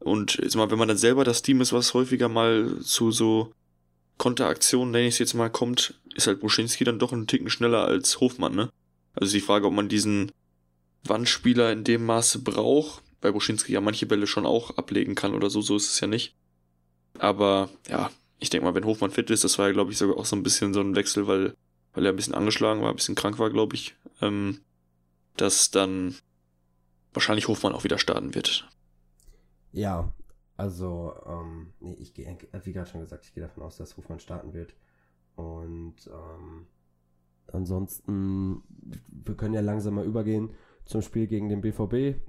Und 0.01 0.39
jetzt 0.41 0.55
mal, 0.55 0.71
wenn 0.71 0.79
man 0.79 0.87
dann 0.87 0.97
selber 0.97 1.23
das 1.23 1.43
Team 1.43 1.61
ist, 1.61 1.73
was 1.73 1.93
häufiger 1.93 2.27
mal 2.27 2.79
zu 2.81 3.11
so 3.11 3.53
Konteraktionen, 4.17 4.91
nenne 4.91 5.07
ich 5.07 5.15
es 5.15 5.19
jetzt 5.19 5.35
mal, 5.35 5.49
kommt, 5.49 5.93
ist 6.15 6.27
halt 6.27 6.39
Buschinski 6.39 6.83
dann 6.83 6.99
doch 6.99 7.13
einen 7.13 7.27
Ticken 7.27 7.49
schneller 7.49 7.85
als 7.85 8.19
Hofmann, 8.19 8.55
ne? 8.55 8.71
Also 9.13 9.33
die 9.33 9.41
Frage, 9.41 9.67
ob 9.67 9.73
man 9.73 9.89
diesen 9.89 10.31
Wandspieler 11.03 11.71
in 11.71 11.83
dem 11.83 12.05
Maße 12.05 12.39
braucht, 12.39 13.03
weil 13.21 13.33
Buschinski 13.33 13.73
ja 13.73 13.81
manche 13.81 14.07
Bälle 14.07 14.25
schon 14.25 14.45
auch 14.45 14.77
ablegen 14.77 15.13
kann 15.13 15.35
oder 15.35 15.49
so, 15.49 15.61
so 15.61 15.75
ist 15.75 15.91
es 15.91 15.99
ja 15.99 16.07
nicht. 16.07 16.35
Aber 17.19 17.69
ja, 17.87 18.09
ich 18.39 18.49
denke 18.49 18.65
mal, 18.65 18.73
wenn 18.73 18.85
Hofmann 18.85 19.11
fit 19.11 19.29
ist, 19.29 19.43
das 19.43 19.59
war 19.59 19.67
ja, 19.67 19.73
glaube 19.73 19.91
ich, 19.91 19.97
sogar 19.97 20.17
auch 20.17 20.25
so 20.25 20.35
ein 20.35 20.43
bisschen 20.43 20.73
so 20.73 20.81
ein 20.81 20.95
Wechsel, 20.95 21.27
weil, 21.27 21.55
weil 21.93 22.05
er 22.05 22.11
ein 22.11 22.15
bisschen 22.15 22.33
angeschlagen 22.33 22.81
war, 22.81 22.89
ein 22.89 22.95
bisschen 22.95 23.15
krank 23.15 23.37
war, 23.37 23.51
glaube 23.51 23.75
ich, 23.75 23.95
ähm, 24.21 24.61
dass 25.37 25.69
dann 25.69 26.15
wahrscheinlich 27.13 27.47
Hofmann 27.47 27.73
auch 27.73 27.83
wieder 27.83 27.99
starten 27.99 28.33
wird. 28.33 28.67
Ja, 29.71 30.13
also, 30.57 31.13
ähm, 31.25 31.73
nee, 31.79 31.93
ich 31.93 32.13
gehe, 32.13 32.37
wie 32.63 32.73
gerade 32.73 32.89
schon 32.89 33.01
gesagt, 33.01 33.25
ich 33.25 33.33
gehe 33.33 33.41
davon 33.41 33.63
aus, 33.63 33.77
dass 33.77 33.97
Hofmann 33.97 34.19
starten 34.19 34.53
wird. 34.53 34.75
Und 35.35 35.95
ähm, 36.07 36.67
ansonsten, 37.47 38.61
wir 39.07 39.35
können 39.35 39.55
ja 39.55 39.61
langsam 39.61 39.95
mal 39.95 40.05
übergehen 40.05 40.51
zum 40.85 41.01
Spiel 41.01 41.27
gegen 41.27 41.49
den 41.49 41.61
BVB. 41.61 42.21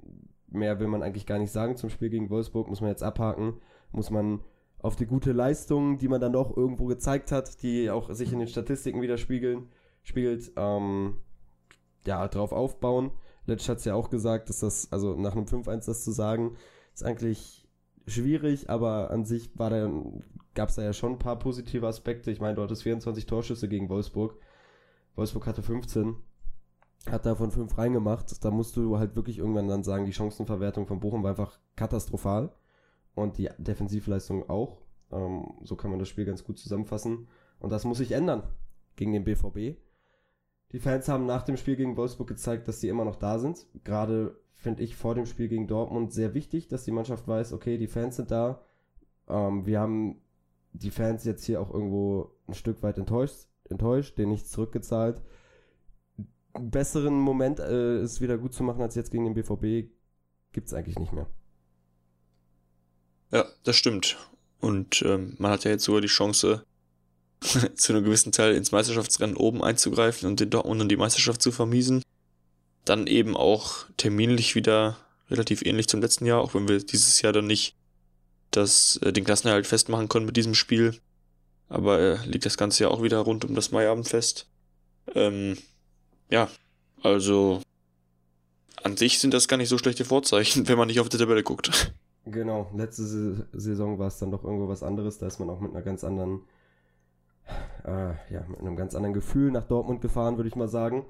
Mehr 0.47 0.79
will 0.79 0.87
man 0.87 1.03
eigentlich 1.03 1.25
gar 1.25 1.39
nicht 1.39 1.51
sagen 1.51 1.75
zum 1.75 1.89
Spiel 1.89 2.09
gegen 2.09 2.29
Wolfsburg, 2.29 2.69
muss 2.69 2.81
man 2.81 2.89
jetzt 2.89 3.03
abhaken. 3.03 3.55
Muss 3.91 4.09
man 4.09 4.41
auf 4.79 4.95
die 4.95 5.05
gute 5.05 5.31
Leistung, 5.31 5.97
die 5.97 6.07
man 6.07 6.19
dann 6.19 6.33
doch 6.33 6.55
irgendwo 6.55 6.85
gezeigt 6.85 7.31
hat, 7.31 7.61
die 7.63 7.89
auch 7.89 8.11
sich 8.13 8.33
in 8.33 8.39
den 8.39 8.47
Statistiken 8.47 9.01
widerspiegeln, 9.01 9.69
spiegelt, 10.01 10.51
ähm, 10.57 11.17
ja, 12.05 12.27
drauf 12.27 12.51
aufbauen. 12.51 13.11
Letsch 13.45 13.69
hat 13.69 13.77
es 13.77 13.85
ja 13.85 13.95
auch 13.95 14.09
gesagt, 14.09 14.49
dass 14.49 14.59
das, 14.59 14.91
also 14.91 15.15
nach 15.15 15.33
einem 15.33 15.45
5-1 15.45 15.85
das 15.85 16.03
zu 16.03 16.11
sagen, 16.11 16.55
ist 16.93 17.03
eigentlich 17.03 17.67
schwierig, 18.07 18.69
aber 18.69 19.11
an 19.11 19.25
sich 19.25 19.53
gab 19.55 20.69
es 20.69 20.75
da 20.75 20.83
ja 20.83 20.93
schon 20.93 21.13
ein 21.13 21.19
paar 21.19 21.39
positive 21.39 21.87
Aspekte. 21.87 22.31
Ich 22.31 22.41
meine, 22.41 22.55
du 22.55 22.61
hattest 22.61 22.83
24 22.83 23.25
Torschüsse 23.25 23.67
gegen 23.67 23.89
Wolfsburg. 23.89 24.37
Wolfsburg 25.15 25.47
hatte 25.47 25.61
15, 25.61 26.15
hat 27.09 27.25
davon 27.25 27.51
5 27.51 27.77
reingemacht. 27.77 28.43
Da 28.43 28.51
musst 28.51 28.75
du 28.75 28.97
halt 28.97 29.15
wirklich 29.15 29.39
irgendwann 29.39 29.67
dann 29.67 29.83
sagen, 29.83 30.05
die 30.05 30.13
Chancenverwertung 30.13 30.87
von 30.87 30.99
Bochum 30.99 31.23
war 31.23 31.31
einfach 31.31 31.59
katastrophal 31.75 32.51
und 33.15 33.37
die 33.37 33.49
Defensivleistung 33.57 34.49
auch. 34.49 34.81
Ähm, 35.11 35.53
so 35.63 35.75
kann 35.75 35.91
man 35.91 35.99
das 35.99 36.09
Spiel 36.09 36.25
ganz 36.25 36.43
gut 36.43 36.57
zusammenfassen. 36.57 37.27
Und 37.59 37.71
das 37.71 37.85
muss 37.85 37.99
sich 37.99 38.11
ändern 38.11 38.43
gegen 38.95 39.13
den 39.13 39.23
BVB. 39.23 39.77
Die 40.73 40.79
Fans 40.79 41.07
haben 41.07 41.25
nach 41.25 41.43
dem 41.43 41.55
Spiel 41.55 41.75
gegen 41.75 41.95
Wolfsburg 41.95 42.27
gezeigt, 42.27 42.67
dass 42.67 42.81
sie 42.81 42.89
immer 42.89 43.05
noch 43.05 43.15
da 43.15 43.37
sind. 43.37 43.67
Gerade 43.83 44.35
finde 44.53 44.81
ich, 44.81 44.95
vor 44.95 45.13
dem 45.13 45.25
Spiel 45.25 45.47
gegen 45.47 45.67
Dortmund 45.67 46.11
sehr 46.11 46.33
wichtig, 46.33 46.67
dass 46.67 46.83
die 46.83 46.91
Mannschaft 46.91 47.27
weiß, 47.27 47.53
okay, 47.53 47.77
die 47.77 47.87
Fans 47.87 48.15
sind 48.15 48.31
da. 48.31 48.61
Ähm, 49.27 49.65
wir 49.65 49.79
haben 49.79 50.21
die 50.71 50.89
Fans 50.89 51.25
jetzt 51.25 51.45
hier 51.45 51.61
auch 51.61 51.71
irgendwo 51.71 52.31
ein 52.47 52.55
Stück 52.55 52.81
weit 52.81 52.97
enttäuscht, 52.97 53.47
enttäuscht, 53.69 54.17
denen 54.17 54.31
nichts 54.31 54.49
zurückgezahlt. 54.49 55.21
besseren 56.59 57.19
Moment, 57.19 57.59
äh, 57.59 57.97
es 57.97 58.21
wieder 58.21 58.37
gut 58.37 58.53
zu 58.53 58.63
machen 58.63 58.81
als 58.81 58.95
jetzt 58.95 59.11
gegen 59.11 59.25
den 59.25 59.35
BVB, 59.35 59.91
gibt 60.53 60.67
es 60.67 60.73
eigentlich 60.73 60.99
nicht 60.99 61.13
mehr. 61.13 61.27
Ja, 63.31 63.45
das 63.63 63.75
stimmt. 63.75 64.17
Und 64.59 65.03
ähm, 65.05 65.35
man 65.37 65.51
hat 65.51 65.65
ja 65.65 65.71
jetzt 65.71 65.83
sogar 65.83 66.01
die 66.01 66.07
Chance, 66.07 66.65
zu 67.75 67.93
einem 67.93 68.03
gewissen 68.03 68.31
Teil 68.31 68.55
ins 68.55 68.71
Meisterschaftsrennen 68.71 69.37
oben 69.37 69.63
einzugreifen 69.63 70.27
und 70.27 70.39
den 70.39 70.49
Dortmund 70.49 70.81
und 70.81 70.89
die 70.89 70.97
Meisterschaft 70.97 71.41
zu 71.41 71.51
vermiesen. 71.51 72.01
Dann 72.85 73.07
eben 73.07 73.37
auch 73.37 73.85
terminlich 73.97 74.55
wieder 74.55 74.97
relativ 75.29 75.63
ähnlich 75.65 75.87
zum 75.87 76.01
letzten 76.01 76.25
Jahr, 76.25 76.41
auch 76.41 76.53
wenn 76.53 76.67
wir 76.67 76.79
dieses 76.79 77.21
Jahr 77.21 77.33
dann 77.33 77.47
nicht 77.47 77.75
das, 78.51 78.97
äh, 78.97 79.13
den 79.13 79.23
Klassenerhalt 79.23 79.67
festmachen 79.67 80.09
können 80.09 80.25
mit 80.25 80.37
diesem 80.37 80.55
Spiel. 80.55 80.95
Aber 81.69 81.99
äh, 81.99 82.25
liegt 82.25 82.45
das 82.45 82.57
Ganze 82.57 82.83
ja 82.83 82.89
auch 82.89 83.01
wieder 83.01 83.19
rund 83.19 83.45
um 83.45 83.55
das 83.55 83.71
Maiabendfest. 83.71 84.47
Ähm, 85.15 85.57
ja, 86.29 86.49
also 87.01 87.61
an 88.83 88.97
sich 88.97 89.19
sind 89.19 89.33
das 89.33 89.47
gar 89.47 89.57
nicht 89.57 89.69
so 89.69 89.77
schlechte 89.77 90.05
Vorzeichen, 90.05 90.67
wenn 90.67 90.77
man 90.77 90.87
nicht 90.87 90.99
auf 90.99 91.09
die 91.09 91.17
Tabelle 91.17 91.43
guckt. 91.43 91.93
Genau, 92.25 92.71
letzte 92.75 93.03
Saison 93.51 93.99
war 93.99 94.07
es 94.07 94.17
dann 94.17 94.31
doch 94.31 94.43
irgendwo 94.43 94.69
was 94.69 94.83
anderes. 94.83 95.17
Da 95.17 95.27
ist 95.27 95.39
man 95.39 95.49
auch 95.49 95.59
mit 95.59 95.71
einer 95.71 95.81
ganz 95.81 96.03
anderen, 96.03 96.41
äh, 97.83 98.13
ja, 98.33 98.45
mit 98.47 98.59
einem 98.59 98.75
ganz 98.75 98.95
anderen 98.95 99.13
Gefühl 99.13 99.51
nach 99.51 99.65
Dortmund 99.65 100.01
gefahren, 100.01 100.37
würde 100.37 100.49
ich 100.49 100.55
mal 100.55 100.67
sagen. 100.67 101.05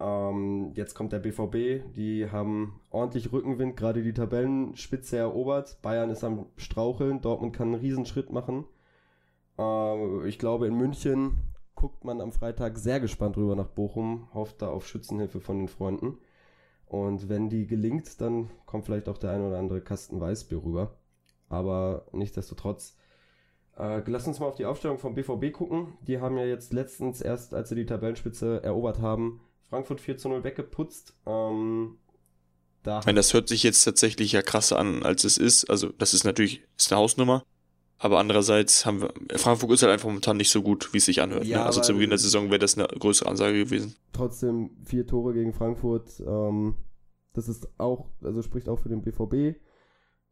Ähm, 0.00 0.72
jetzt 0.74 0.94
kommt 0.94 1.12
der 1.12 1.18
BVB, 1.18 1.92
die 1.94 2.30
haben 2.30 2.80
ordentlich 2.90 3.32
Rückenwind, 3.32 3.76
gerade 3.76 4.02
die 4.02 4.12
Tabellenspitze 4.12 5.16
erobert. 5.16 5.82
Bayern 5.82 6.10
ist 6.10 6.22
am 6.22 6.46
Straucheln, 6.56 7.20
Dortmund 7.20 7.54
kann 7.54 7.68
einen 7.68 7.80
Riesenschritt 7.80 8.30
machen. 8.30 8.64
Äh, 9.58 10.28
ich 10.28 10.38
glaube, 10.38 10.66
in 10.68 10.76
München 10.76 11.38
guckt 11.74 12.04
man 12.04 12.20
am 12.20 12.32
Freitag 12.32 12.78
sehr 12.78 13.00
gespannt 13.00 13.36
rüber 13.36 13.56
nach 13.56 13.68
Bochum, 13.68 14.28
hofft 14.34 14.62
da 14.62 14.68
auf 14.68 14.86
Schützenhilfe 14.86 15.40
von 15.40 15.58
den 15.58 15.68
Freunden. 15.68 16.18
Und 16.86 17.28
wenn 17.28 17.48
die 17.50 17.66
gelingt, 17.66 18.20
dann 18.20 18.50
kommt 18.66 18.86
vielleicht 18.86 19.08
auch 19.08 19.18
der 19.18 19.32
ein 19.32 19.42
oder 19.42 19.58
andere 19.58 19.80
Kasten 19.80 20.20
Weißbier 20.20 20.64
rüber. 20.64 20.96
Aber 21.48 22.06
nichtsdestotrotz, 22.12 22.96
äh, 23.78 24.02
lass 24.06 24.26
uns 24.26 24.40
mal 24.40 24.46
auf 24.46 24.56
die 24.56 24.66
Aufstellung 24.66 24.98
vom 24.98 25.14
BVB 25.14 25.52
gucken. 25.52 25.94
Die 26.06 26.20
haben 26.20 26.36
ja 26.36 26.44
jetzt 26.44 26.72
letztens 26.72 27.20
erst, 27.20 27.54
als 27.54 27.68
sie 27.68 27.76
die 27.76 27.86
Tabellenspitze 27.86 28.62
erobert 28.62 29.00
haben, 29.00 29.40
Frankfurt 29.68 30.00
4 30.00 30.18
zu 30.18 30.28
0 30.28 30.44
weggeputzt. 30.44 31.14
Ähm, 31.26 31.98
da 32.82 33.00
meine, 33.06 33.16
das 33.16 33.34
hört 33.34 33.48
sich 33.48 33.62
jetzt 33.62 33.84
tatsächlich 33.84 34.32
ja 34.32 34.42
krasser 34.42 34.78
an, 34.78 35.02
als 35.02 35.24
es 35.24 35.36
ist. 35.36 35.68
Also, 35.70 35.90
das 35.98 36.14
ist 36.14 36.24
natürlich 36.24 36.62
ist 36.76 36.92
eine 36.92 37.00
Hausnummer. 37.00 37.44
Aber 38.00 38.20
andererseits 38.20 38.86
haben 38.86 39.02
wir, 39.02 39.12
Frankfurt 39.36 39.72
ist 39.72 39.82
halt 39.82 39.92
einfach 39.92 40.06
momentan 40.06 40.36
nicht 40.36 40.50
so 40.50 40.62
gut, 40.62 40.92
wie 40.92 40.98
es 40.98 41.04
sich 41.04 41.20
anhört. 41.20 41.44
Ja, 41.44 41.58
ne? 41.58 41.66
Also 41.66 41.80
zu 41.80 41.94
Beginn 41.94 42.10
der 42.10 42.18
Saison 42.18 42.48
wäre 42.48 42.60
das 42.60 42.78
eine 42.78 42.86
größere 42.86 43.28
Ansage 43.28 43.58
gewesen. 43.64 43.96
Trotzdem 44.12 44.70
vier 44.84 45.04
Tore 45.04 45.34
gegen 45.34 45.52
Frankfurt. 45.52 46.22
Ähm, 46.24 46.76
das 47.32 47.48
ist 47.48 47.68
auch, 47.78 48.06
also 48.22 48.40
spricht 48.42 48.68
auch 48.68 48.78
für 48.78 48.88
den 48.88 49.02
BVB. 49.02 49.58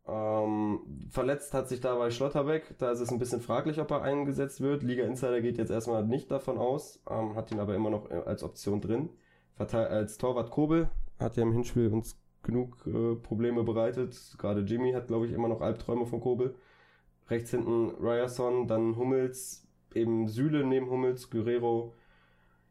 Ähm, 0.09 1.09
verletzt 1.11 1.53
hat 1.53 1.69
sich 1.69 1.81
dabei 1.81 2.11
Schlotterbeck. 2.11 2.77
Da 2.79 2.93
ist 2.93 3.01
es 3.01 3.11
ein 3.11 3.19
bisschen 3.19 3.41
fraglich, 3.41 3.81
ob 3.81 3.91
er 3.91 4.03
eingesetzt 4.03 4.61
wird. 4.61 4.83
Liga 4.83 5.05
Insider 5.05 5.41
geht 5.41 5.59
jetzt 5.59 5.71
erstmal 5.71 6.05
nicht 6.05 6.31
davon 6.31 6.59
aus, 6.59 7.01
ähm, 7.11 7.35
hat 7.35 7.51
ihn 7.51 7.59
aber 7.59 7.75
immer 7.75 7.91
noch 7.91 8.11
äh, 8.11 8.23
als 8.25 8.43
Option 8.43 8.81
drin. 8.81 9.11
Verteil 9.55 9.87
als 9.89 10.19
Torwart 10.19 10.51
Kobel 10.51 10.89
hat 11.19 11.37
ja 11.37 11.43
im 11.43 11.53
Hinspiel 11.53 11.93
uns 11.93 12.21
genug 12.43 12.87
äh, 12.87 13.17
Probleme 13.17 13.65
bereitet. 13.65 14.37
Gerade 14.39 14.61
Jimmy 14.61 14.93
hat, 14.93 15.09
glaube 15.09 15.27
ich, 15.27 15.33
immer 15.33 15.49
noch 15.49 15.61
Albträume 15.61 16.07
von 16.07 16.21
Kobel. 16.21 16.55
Rechts 17.29 17.51
hinten 17.51 17.91
Ryerson, 18.01 18.69
dann 18.69 18.97
Hummels, 18.97 19.67
eben 19.95 20.29
Süle 20.29 20.65
neben 20.65 20.89
Hummels, 20.89 21.31
Guerrero, 21.31 21.95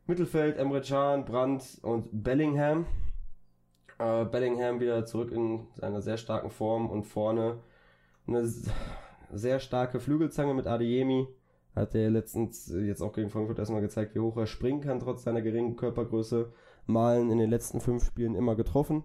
Mittelfeld, 0.07 0.57
Emre 0.57 0.81
Can, 0.81 1.25
Brandt 1.25 1.79
und 1.81 2.07
Bellingham. 2.11 2.85
Äh, 3.97 4.25
Bellingham 4.25 4.79
wieder 4.79 5.05
zurück 5.05 5.31
in 5.31 5.67
seiner 5.75 6.01
sehr 6.01 6.17
starken 6.17 6.49
Form 6.49 6.89
und 6.89 7.05
vorne 7.05 7.59
eine 8.27 8.49
sehr 9.31 9.59
starke 9.59 9.99
Flügelzange 9.99 10.53
mit 10.53 10.67
Adeyemi. 10.67 11.27
Hat 11.75 11.93
er 11.95 12.09
letztens 12.09 12.67
jetzt 12.67 13.01
auch 13.01 13.13
gegen 13.13 13.29
Frankfurt 13.29 13.59
erstmal 13.59 13.81
gezeigt, 13.81 14.15
wie 14.15 14.19
hoch 14.19 14.37
er 14.37 14.47
springen 14.47 14.81
kann, 14.81 14.99
trotz 14.99 15.23
seiner 15.23 15.41
geringen 15.41 15.75
Körpergröße. 15.75 16.51
Malen 16.87 17.31
in 17.31 17.39
den 17.39 17.49
letzten 17.49 17.81
fünf 17.81 18.05
Spielen 18.05 18.35
immer 18.35 18.55
getroffen. 18.55 19.03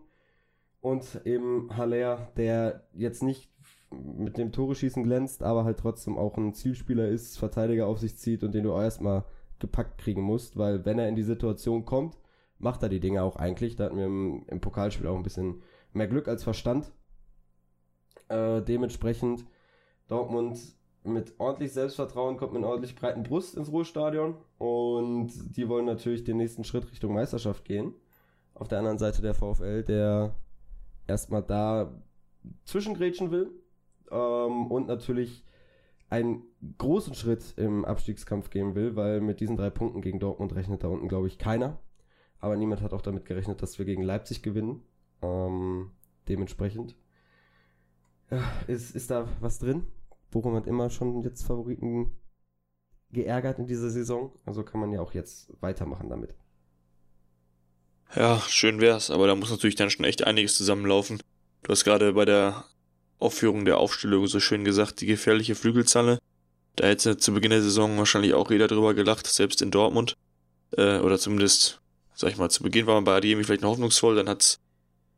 Und 0.81 1.21
eben 1.25 1.77
Haller, 1.77 2.31
der 2.37 2.85
jetzt 2.95 3.23
nicht 3.23 3.51
mit 3.91 4.39
dem 4.39 4.53
Tore-Schießen 4.53 5.03
glänzt, 5.03 5.43
aber 5.43 5.65
halt 5.65 5.79
trotzdem 5.79 6.17
auch 6.17 6.37
ein 6.37 6.55
Zielspieler 6.55 7.09
ist, 7.09 7.39
Verteidiger 7.39 7.87
auf 7.87 7.99
sich 7.99 8.17
zieht 8.17 8.45
und 8.45 8.55
den 8.55 8.65
du 8.65 8.71
erstmal 8.71 9.25
gepackt 9.59 9.99
kriegen 9.99 10.23
musst, 10.23 10.57
weil 10.57 10.85
wenn 10.85 10.99
er 10.99 11.09
in 11.09 11.17
die 11.17 11.23
Situation 11.23 11.85
kommt, 11.85 12.17
macht 12.61 12.83
er 12.83 12.89
die 12.89 13.01
Dinge 13.01 13.23
auch 13.23 13.37
eigentlich. 13.37 13.77
Da 13.77 13.85
hatten 13.85 13.97
wir 13.97 14.07
im, 14.07 14.45
im 14.47 14.61
Pokalspiel 14.61 15.07
auch 15.07 15.17
ein 15.17 15.23
bisschen 15.23 15.63
mehr 15.93 16.07
Glück 16.07 16.29
als 16.29 16.45
Verstand. 16.45 16.93
Äh, 18.29 18.63
dementsprechend 18.63 19.45
Dortmund 20.07 20.59
mit 21.03 21.35
ordentlich 21.39 21.73
Selbstvertrauen 21.73 22.37
kommt 22.37 22.53
mit 22.53 22.63
einer 22.63 22.71
ordentlich 22.71 22.95
breiten 22.95 23.23
Brust 23.23 23.57
ins 23.57 23.73
Ruhestadion 23.73 24.37
und 24.59 25.31
die 25.57 25.69
wollen 25.69 25.87
natürlich 25.87 26.25
den 26.25 26.37
nächsten 26.37 26.63
Schritt 26.63 26.91
Richtung 26.91 27.15
Meisterschaft 27.15 27.65
gehen. 27.65 27.95
Auf 28.55 28.69
der 28.69 28.79
anderen 28.79 28.99
Seite 28.99 29.23
der 29.23 29.35
VfL, 29.35 29.83
der 29.83 30.35
erstmal 31.07 31.43
da 31.43 31.95
zwischengrätschen 32.65 33.31
will 33.31 33.51
ähm, 34.11 34.71
und 34.71 34.89
natürlich 34.89 35.45
einen 36.11 36.43
großen 36.77 37.15
Schritt 37.15 37.55
im 37.57 37.85
Abstiegskampf 37.85 38.51
gehen 38.51 38.75
will, 38.75 38.97
weil 38.97 39.21
mit 39.21 39.41
diesen 39.41 39.57
drei 39.57 39.71
Punkten 39.71 40.03
gegen 40.03 40.19
Dortmund 40.19 40.55
rechnet 40.55 40.85
da 40.85 40.89
unten, 40.89 41.09
glaube 41.09 41.29
ich, 41.29 41.39
keiner. 41.39 41.79
Aber 42.41 42.57
niemand 42.57 42.81
hat 42.83 42.93
auch 42.93 43.03
damit 43.03 43.27
gerechnet, 43.27 43.63
dass 43.63 43.79
wir 43.79 43.85
gegen 43.85 44.03
Leipzig 44.03 44.43
gewinnen. 44.43 44.83
Ähm, 45.23 45.91
dementsprechend 46.29 46.97
ja, 48.31 48.43
ist, 48.67 48.95
ist 48.95 49.11
da 49.11 49.29
was 49.41 49.59
drin. 49.59 49.87
Bochum 50.31 50.55
hat 50.55 50.67
immer 50.67 50.91
schon 50.91 51.23
jetzt 51.23 51.43
Favoriten 51.43 52.13
geärgert 53.13 53.59
in 53.59 53.67
dieser 53.67 53.91
Saison. 53.91 54.33
Also 54.47 54.63
kann 54.63 54.81
man 54.81 54.93
ja 54.93 55.01
auch 55.01 55.13
jetzt 55.13 55.53
weitermachen 55.61 56.09
damit. 56.09 56.35
Ja, 58.15 58.41
schön 58.49 58.81
wär's, 58.81 59.11
aber 59.11 59.27
da 59.27 59.35
muss 59.35 59.51
natürlich 59.51 59.77
dann 59.77 59.91
schon 59.91 60.05
echt 60.05 60.25
einiges 60.27 60.57
zusammenlaufen. 60.57 61.21
Du 61.63 61.71
hast 61.71 61.85
gerade 61.85 62.13
bei 62.15 62.25
der 62.25 62.65
Aufführung 63.19 63.65
der 63.65 63.79
Aufstellung 63.79 64.27
so 64.27 64.41
schön 64.41 64.65
gesagt, 64.65 65.01
die 65.01 65.07
gefährliche 65.07 65.55
Flügelzalle. 65.55 66.19
Da 66.77 66.87
hätte 66.87 67.19
zu 67.19 67.35
Beginn 67.35 67.51
der 67.51 67.63
Saison 67.63 67.99
wahrscheinlich 67.99 68.35
auch 68.35 68.51
jeder 68.51 68.67
drüber 68.67 68.95
gelacht, 68.95 69.27
selbst 69.27 69.61
in 69.63 69.71
Dortmund. 69.71 70.17
Äh, 70.77 70.99
oder 70.99 71.19
zumindest 71.19 71.80
sag 72.21 72.31
ich 72.31 72.37
mal, 72.37 72.51
zu 72.51 72.63
Beginn 72.63 72.87
war 72.87 72.97
man 72.97 73.05
bei 73.05 73.17
Adiemi 73.17 73.45
vielleicht 73.45 73.63
noch 73.63 73.71
hoffnungsvoll, 73.71 74.15
dann 74.15 74.29
hat's, 74.29 74.61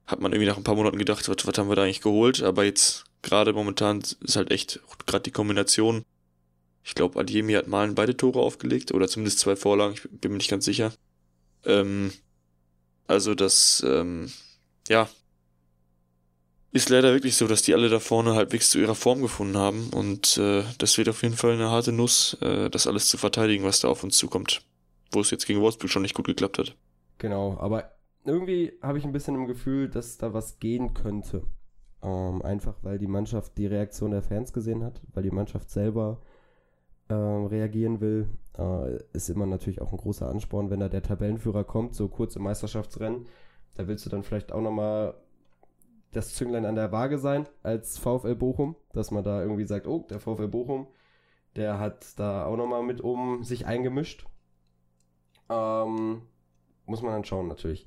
hat 0.06 0.20
man 0.20 0.32
irgendwie 0.32 0.48
nach 0.48 0.56
ein 0.56 0.62
paar 0.62 0.76
Monaten 0.76 0.98
gedacht, 0.98 1.28
was, 1.28 1.46
was 1.46 1.58
haben 1.58 1.68
wir 1.68 1.74
da 1.74 1.82
eigentlich 1.82 2.00
geholt, 2.00 2.42
aber 2.42 2.64
jetzt 2.64 3.04
gerade 3.22 3.52
momentan 3.52 4.02
ist 4.20 4.36
halt 4.36 4.52
echt 4.52 4.80
gerade 5.06 5.24
die 5.24 5.32
Kombination. 5.32 6.04
Ich 6.84 6.94
glaube, 6.94 7.18
Adiemi 7.18 7.54
hat 7.54 7.66
malen 7.66 7.96
beide 7.96 8.16
Tore 8.16 8.38
aufgelegt 8.38 8.92
oder 8.92 9.08
zumindest 9.08 9.40
zwei 9.40 9.56
Vorlagen, 9.56 9.94
ich 9.94 10.02
bin 10.20 10.30
mir 10.30 10.38
nicht 10.38 10.50
ganz 10.50 10.64
sicher. 10.64 10.92
Ähm, 11.64 12.12
also 13.08 13.34
das, 13.34 13.84
ähm, 13.84 14.30
ja, 14.88 15.08
ist 16.70 16.88
leider 16.88 17.12
wirklich 17.12 17.36
so, 17.36 17.48
dass 17.48 17.62
die 17.62 17.74
alle 17.74 17.88
da 17.88 17.98
vorne 17.98 18.34
halbwegs 18.34 18.70
zu 18.70 18.78
ihrer 18.78 18.94
Form 18.94 19.22
gefunden 19.22 19.56
haben 19.56 19.90
und 19.90 20.36
äh, 20.38 20.62
das 20.78 20.96
wird 20.98 21.08
auf 21.08 21.22
jeden 21.22 21.36
Fall 21.36 21.54
eine 21.54 21.68
harte 21.68 21.90
Nuss, 21.90 22.36
äh, 22.40 22.70
das 22.70 22.86
alles 22.86 23.08
zu 23.08 23.18
verteidigen, 23.18 23.64
was 23.64 23.80
da 23.80 23.88
auf 23.88 24.04
uns 24.04 24.16
zukommt. 24.16 24.62
Wo 25.10 25.20
es 25.20 25.32
jetzt 25.32 25.46
gegen 25.46 25.60
Wolfsburg 25.60 25.90
schon 25.90 26.02
nicht 26.02 26.14
gut 26.14 26.26
geklappt 26.26 26.58
hat. 26.58 26.76
Genau, 27.22 27.56
aber 27.60 27.92
irgendwie 28.24 28.72
habe 28.82 28.98
ich 28.98 29.04
ein 29.04 29.12
bisschen 29.12 29.36
im 29.36 29.46
Gefühl, 29.46 29.88
dass 29.88 30.18
da 30.18 30.34
was 30.34 30.58
gehen 30.58 30.92
könnte. 30.92 31.44
Ähm, 32.02 32.42
einfach 32.42 32.74
weil 32.82 32.98
die 32.98 33.06
Mannschaft 33.06 33.56
die 33.58 33.66
Reaktion 33.66 34.10
der 34.10 34.22
Fans 34.22 34.52
gesehen 34.52 34.82
hat, 34.82 35.00
weil 35.14 35.22
die 35.22 35.30
Mannschaft 35.30 35.70
selber 35.70 36.20
äh, 37.06 37.14
reagieren 37.14 38.00
will. 38.00 38.28
Äh, 38.58 38.96
ist 39.12 39.30
immer 39.30 39.46
natürlich 39.46 39.80
auch 39.80 39.92
ein 39.92 39.98
großer 39.98 40.28
Ansporn, 40.28 40.68
wenn 40.70 40.80
da 40.80 40.88
der 40.88 41.04
Tabellenführer 41.04 41.62
kommt, 41.62 41.94
so 41.94 42.08
kurz 42.08 42.34
im 42.34 42.42
Meisterschaftsrennen. 42.42 43.28
Da 43.76 43.86
willst 43.86 44.04
du 44.04 44.10
dann 44.10 44.24
vielleicht 44.24 44.50
auch 44.50 44.60
nochmal 44.60 45.14
das 46.10 46.34
Zünglein 46.34 46.66
an 46.66 46.74
der 46.74 46.90
Waage 46.90 47.18
sein 47.18 47.46
als 47.62 47.98
VfL 47.98 48.34
Bochum, 48.34 48.74
dass 48.94 49.12
man 49.12 49.22
da 49.22 49.40
irgendwie 49.40 49.66
sagt, 49.66 49.86
oh, 49.86 50.04
der 50.10 50.18
VfL 50.18 50.48
Bochum, 50.48 50.88
der 51.54 51.78
hat 51.78 52.18
da 52.18 52.46
auch 52.46 52.56
nochmal 52.56 52.82
mit 52.82 53.04
oben 53.04 53.44
sich 53.44 53.64
eingemischt. 53.64 54.26
Ähm, 55.48 56.22
muss 56.86 57.02
man 57.02 57.12
dann 57.12 57.24
schauen, 57.24 57.48
natürlich. 57.48 57.86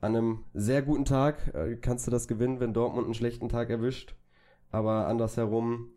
An 0.00 0.16
einem 0.16 0.44
sehr 0.52 0.82
guten 0.82 1.04
Tag 1.04 1.54
äh, 1.54 1.76
kannst 1.76 2.06
du 2.06 2.10
das 2.10 2.28
gewinnen, 2.28 2.60
wenn 2.60 2.74
Dortmund 2.74 3.06
einen 3.06 3.14
schlechten 3.14 3.48
Tag 3.48 3.70
erwischt. 3.70 4.14
Aber 4.70 5.06
andersherum 5.06 5.92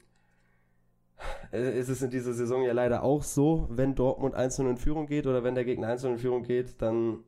äh, 1.52 1.78
ist 1.78 1.90
es 1.90 2.02
in 2.02 2.12
dieser 2.12 2.34
Saison 2.34 2.64
ja 2.64 2.74
leider 2.74 3.04
auch 3.04 3.24
so, 3.24 3.68
wenn 3.70 3.96
Dortmund 3.96 4.36
einzeln 4.36 4.70
in 4.70 4.78
Führung 4.78 5.08
geht 5.08 5.28
oder 5.28 5.44
wenn 5.44 5.56
der 5.56 5.66
Gegner 5.66 5.88
einzeln 5.88 6.14
in 6.14 6.20
Führung 6.20 6.44
geht, 6.44 6.82
dann 6.82 7.24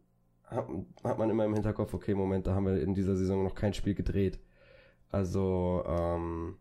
hat, 0.46 0.68
hat 1.04 1.18
man 1.18 1.30
immer 1.30 1.46
im 1.46 1.54
Hinterkopf, 1.54 1.94
okay, 1.94 2.14
Moment, 2.14 2.48
da 2.48 2.56
haben 2.56 2.66
wir 2.66 2.82
in 2.82 2.94
dieser 2.94 3.16
Saison 3.16 3.44
noch 3.44 3.56
kein 3.56 3.74
Spiel 3.74 3.96
gedreht. 3.96 4.40
Also, 5.12 5.84
ähm, 5.88 6.56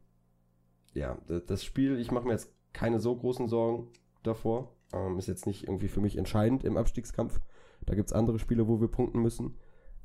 ja, 0.94 1.18
das 1.46 1.64
Spiel, 1.64 1.98
ich 1.98 2.10
mache 2.10 2.26
mir 2.26 2.32
jetzt 2.32 2.52
keine 2.72 2.98
so 2.98 3.14
großen 3.14 3.48
Sorgen 3.48 3.88
davor. 4.22 4.74
Ähm, 4.92 5.18
ist 5.18 5.28
jetzt 5.28 5.46
nicht 5.46 5.64
irgendwie 5.64 5.88
für 5.88 6.00
mich 6.00 6.16
entscheidend 6.16 6.64
im 6.64 6.76
Abstiegskampf. 6.76 7.40
Da 7.88 7.94
gibt 7.94 8.10
es 8.10 8.12
andere 8.12 8.38
Spiele, 8.38 8.68
wo 8.68 8.80
wir 8.80 8.88
punkten 8.88 9.20
müssen. 9.20 9.56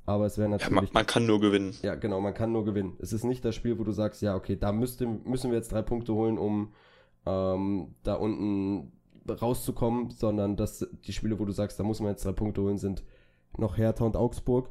Aber 0.06 0.26
es 0.26 0.38
wäre 0.38 0.48
natürlich. 0.48 0.70
Ja, 0.70 0.82
man, 0.82 0.90
man, 0.94 1.06
kann 1.06 1.26
nur 1.26 1.42
gewinnen. 1.42 1.76
Ja, 1.82 1.96
genau, 1.96 2.22
man 2.22 2.34
kann 2.34 2.52
nur 2.52 2.64
gewinnen. 2.64 2.96
Es 3.00 3.12
ist 3.12 3.26
nicht 3.26 3.44
das 3.44 3.56
Spiel, 3.56 3.78
wo 3.78 3.84
du 3.84 3.92
sagst, 3.92 4.22
ja, 4.22 4.36
okay, 4.36 4.56
da 4.56 4.72
müsste, 4.72 5.06
müssen 5.06 5.52
wir 5.52 5.58
jetzt 5.58 5.72
drei 5.72 5.82
Punkte 5.82 6.14
holen, 6.14 6.38
um 6.38 6.74
ähm, 7.26 7.96
da 8.04 8.16
unten 8.16 8.94
rauszukommen, 9.30 10.12
sondern 10.12 10.56
dass 10.56 10.88
die 11.06 11.14
Spiele, 11.14 11.40
wo 11.40 11.46
du 11.46 11.52
sagst, 11.52 11.80
da 11.80 11.84
muss 11.84 12.00
man 12.00 12.12
jetzt 12.12 12.26
drei 12.26 12.32
Punkte 12.32 12.62
holen, 12.62 12.78
sind 12.78 13.04
noch 13.58 13.78
Hertha 13.78 14.06
und 14.06 14.16
Augsburg. 14.16 14.70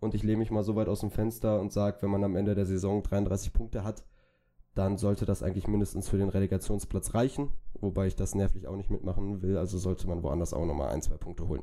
Und 0.00 0.14
ich 0.14 0.22
lehne 0.22 0.38
mich 0.38 0.50
mal 0.50 0.64
so 0.64 0.76
weit 0.76 0.88
aus 0.88 1.00
dem 1.00 1.10
Fenster 1.10 1.60
und 1.60 1.72
sage, 1.72 1.98
wenn 2.00 2.10
man 2.10 2.24
am 2.24 2.36
Ende 2.36 2.54
der 2.54 2.66
Saison 2.66 3.02
33 3.02 3.52
Punkte 3.52 3.84
hat, 3.84 4.04
dann 4.74 4.96
sollte 4.96 5.26
das 5.26 5.42
eigentlich 5.42 5.68
mindestens 5.68 6.08
für 6.08 6.16
den 6.16 6.28
Relegationsplatz 6.28 7.14
reichen. 7.14 7.52
Wobei 7.74 8.06
ich 8.06 8.16
das 8.16 8.34
nervlich 8.34 8.66
auch 8.66 8.76
nicht 8.76 8.90
mitmachen 8.90 9.42
will. 9.42 9.58
Also 9.58 9.78
sollte 9.78 10.08
man 10.08 10.22
woanders 10.22 10.54
auch 10.54 10.64
nochmal 10.64 10.90
ein, 10.90 11.02
zwei 11.02 11.16
Punkte 11.16 11.48
holen. 11.48 11.62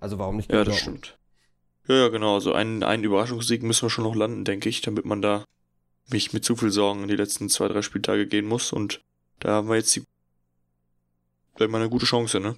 Also 0.00 0.18
warum 0.18 0.36
nicht? 0.36 0.50
Ja, 0.50 0.64
das 0.64 0.78
stimmt. 0.78 1.18
Ja, 1.86 1.94
ja, 1.96 2.08
genau. 2.08 2.34
Also 2.34 2.52
einen, 2.52 2.82
einen 2.82 3.04
Überraschungssieg 3.04 3.62
müssen 3.62 3.82
wir 3.82 3.90
schon 3.90 4.04
noch 4.04 4.14
landen, 4.14 4.44
denke 4.44 4.68
ich, 4.68 4.80
damit 4.80 5.04
man 5.04 5.22
da 5.22 5.44
nicht 6.10 6.32
mit 6.32 6.44
zu 6.44 6.56
viel 6.56 6.70
Sorgen 6.70 7.02
in 7.02 7.08
die 7.08 7.16
letzten 7.16 7.48
zwei, 7.48 7.68
drei 7.68 7.82
Spieltage 7.82 8.26
gehen 8.26 8.46
muss. 8.46 8.72
Und 8.72 9.02
da 9.38 9.50
haben 9.50 9.68
wir 9.68 9.76
jetzt 9.76 9.94
die, 9.94 10.04
vielleicht 11.54 11.70
mal 11.70 11.80
eine 11.80 11.90
gute 11.90 12.06
Chance, 12.06 12.40
ne? 12.40 12.56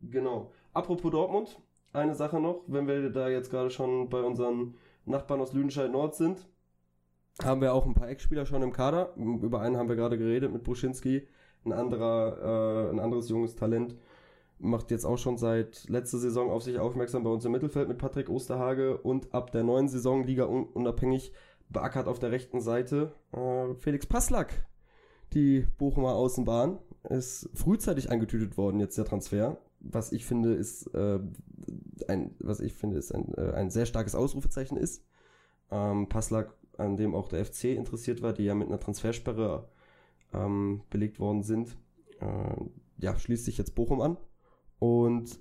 Genau. 0.00 0.52
Apropos 0.72 1.10
Dortmund, 1.10 1.58
eine 1.92 2.14
Sache 2.14 2.40
noch, 2.40 2.62
wenn 2.66 2.86
wir 2.86 3.10
da 3.10 3.28
jetzt 3.28 3.50
gerade 3.50 3.70
schon 3.70 4.08
bei 4.08 4.20
unseren 4.20 4.74
Nachbarn 5.06 5.40
aus 5.40 5.52
Lüdenscheid 5.52 5.90
Nord 5.90 6.14
sind, 6.14 6.46
haben 7.42 7.60
wir 7.60 7.74
auch 7.74 7.86
ein 7.86 7.94
paar 7.94 8.08
Ex-Spieler 8.08 8.46
schon 8.46 8.62
im 8.62 8.72
Kader. 8.72 9.14
Über 9.16 9.60
einen 9.60 9.76
haben 9.76 9.88
wir 9.88 9.96
gerade 9.96 10.18
geredet 10.18 10.52
mit 10.52 10.62
Bruschinski, 10.62 11.26
ein 11.64 11.72
anderer, 11.72 12.88
äh, 12.88 12.90
ein 12.90 13.00
anderes 13.00 13.28
junges 13.28 13.56
Talent 13.56 13.96
macht 14.64 14.90
jetzt 14.90 15.04
auch 15.04 15.18
schon 15.18 15.36
seit 15.36 15.88
letzter 15.88 16.18
Saison 16.18 16.50
auf 16.50 16.62
sich 16.62 16.78
aufmerksam 16.78 17.22
bei 17.22 17.30
uns 17.30 17.44
im 17.44 17.52
Mittelfeld 17.52 17.88
mit 17.88 17.98
Patrick 17.98 18.28
Osterhage 18.28 18.96
und 18.98 19.32
ab 19.34 19.52
der 19.52 19.62
neuen 19.62 19.88
Saison 19.88 20.24
Liga 20.24 20.44
unabhängig 20.44 21.32
beackert 21.68 22.08
auf 22.08 22.18
der 22.18 22.32
rechten 22.32 22.60
Seite 22.60 23.12
äh, 23.32 23.74
Felix 23.74 24.06
Passlack. 24.06 24.66
Die 25.32 25.66
Bochumer 25.78 26.14
Außenbahn 26.14 26.78
ist 27.08 27.50
frühzeitig 27.54 28.10
angetütet 28.10 28.56
worden 28.56 28.80
jetzt 28.80 28.96
der 28.96 29.04
Transfer, 29.04 29.58
was 29.80 30.12
ich 30.12 30.24
finde 30.24 30.54
ist 30.54 30.86
äh, 30.94 31.20
ein 32.08 32.34
was 32.38 32.60
ich 32.60 32.72
finde 32.72 32.96
ist 32.96 33.14
ein, 33.14 33.34
äh, 33.34 33.52
ein 33.52 33.70
sehr 33.70 33.86
starkes 33.86 34.14
Ausrufezeichen 34.14 34.76
ist. 34.76 35.04
Ähm, 35.70 36.08
Passlack, 36.08 36.54
an 36.78 36.96
dem 36.96 37.14
auch 37.14 37.28
der 37.28 37.44
FC 37.44 37.64
interessiert 37.64 38.22
war, 38.22 38.32
die 38.32 38.44
ja 38.44 38.54
mit 38.54 38.68
einer 38.68 38.80
Transfersperre 38.80 39.68
ähm, 40.32 40.82
belegt 40.90 41.18
worden 41.18 41.42
sind, 41.42 41.76
äh, 42.20 42.56
ja 42.98 43.18
schließt 43.18 43.44
sich 43.44 43.58
jetzt 43.58 43.74
Bochum 43.74 44.00
an 44.00 44.16
und 44.84 45.40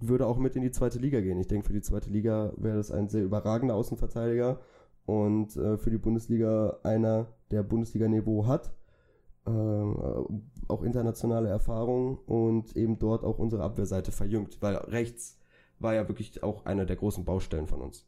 würde 0.00 0.26
auch 0.26 0.36
mit 0.36 0.54
in 0.54 0.62
die 0.62 0.70
zweite 0.70 0.98
Liga 0.98 1.20
gehen. 1.20 1.38
Ich 1.38 1.46
denke, 1.46 1.66
für 1.66 1.72
die 1.72 1.80
zweite 1.80 2.10
Liga 2.10 2.52
wäre 2.56 2.76
das 2.76 2.90
ein 2.90 3.08
sehr 3.08 3.24
überragender 3.24 3.74
Außenverteidiger 3.74 4.60
und 5.06 5.56
äh, 5.56 5.78
für 5.78 5.90
die 5.90 5.98
Bundesliga 5.98 6.78
einer, 6.82 7.28
der 7.50 7.62
Bundesliga-Niveau 7.62 8.46
hat, 8.46 8.74
äh, 9.46 9.50
auch 9.50 10.82
internationale 10.82 11.48
Erfahrung 11.48 12.18
und 12.26 12.76
eben 12.76 12.98
dort 12.98 13.24
auch 13.24 13.38
unsere 13.38 13.62
Abwehrseite 13.62 14.12
verjüngt, 14.12 14.58
weil 14.60 14.76
rechts 14.76 15.38
war 15.78 15.94
ja 15.94 16.06
wirklich 16.08 16.42
auch 16.42 16.66
einer 16.66 16.84
der 16.84 16.96
großen 16.96 17.24
Baustellen 17.24 17.66
von 17.66 17.80
uns. 17.80 18.04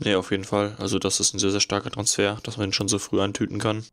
Ja, 0.00 0.18
auf 0.18 0.30
jeden 0.30 0.44
Fall. 0.44 0.74
Also 0.78 0.98
das 0.98 1.20
ist 1.20 1.34
ein 1.34 1.38
sehr, 1.38 1.50
sehr 1.50 1.60
starker 1.60 1.90
Transfer, 1.90 2.38
dass 2.44 2.56
man 2.56 2.70
ihn 2.70 2.72
schon 2.72 2.88
so 2.88 2.98
früh 2.98 3.20
antüten 3.20 3.58
kann. 3.58 3.84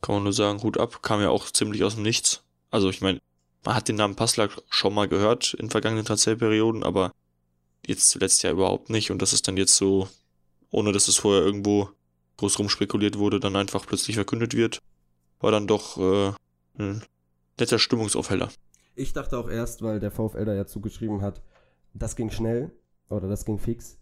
Kann 0.00 0.14
man 0.14 0.24
nur 0.24 0.32
sagen, 0.32 0.62
Hut 0.62 0.78
ab, 0.78 1.02
kam 1.02 1.20
ja 1.20 1.28
auch 1.28 1.44
ziemlich 1.50 1.84
aus 1.84 1.96
dem 1.96 2.02
Nichts. 2.02 2.44
Also 2.70 2.88
ich 2.88 3.00
meine, 3.00 3.20
man 3.66 3.74
hat 3.74 3.88
den 3.88 3.96
Namen 3.96 4.14
Passlack 4.14 4.62
schon 4.70 4.94
mal 4.94 5.08
gehört 5.08 5.54
in 5.54 5.70
vergangenen 5.70 6.04
Transferperioden, 6.04 6.84
aber 6.84 7.12
jetzt 7.84 8.08
zuletzt 8.08 8.42
ja 8.44 8.52
überhaupt 8.52 8.90
nicht. 8.90 9.10
Und 9.10 9.20
das 9.20 9.32
ist 9.32 9.48
dann 9.48 9.56
jetzt 9.56 9.74
so, 9.76 10.08
ohne 10.70 10.92
dass 10.92 11.08
es 11.08 11.16
vorher 11.16 11.42
irgendwo 11.44 11.90
groß 12.36 12.58
rumspekuliert 12.60 13.18
wurde, 13.18 13.40
dann 13.40 13.56
einfach 13.56 13.84
plötzlich 13.86 14.16
verkündet 14.16 14.54
wird, 14.54 14.80
war 15.40 15.50
dann 15.50 15.66
doch 15.66 15.98
äh, 15.98 16.32
ein 16.78 17.02
netter 17.58 17.78
Stimmungsaufheller. 17.78 18.50
Ich 18.94 19.12
dachte 19.12 19.36
auch 19.36 19.48
erst, 19.48 19.82
weil 19.82 20.00
der 20.00 20.10
VfL 20.10 20.44
da 20.44 20.54
ja 20.54 20.66
zugeschrieben 20.66 21.20
hat, 21.22 21.42
das 21.92 22.14
ging 22.14 22.30
schnell 22.30 22.72
oder 23.08 23.28
das 23.28 23.44
ging 23.44 23.58
fix, 23.58 23.98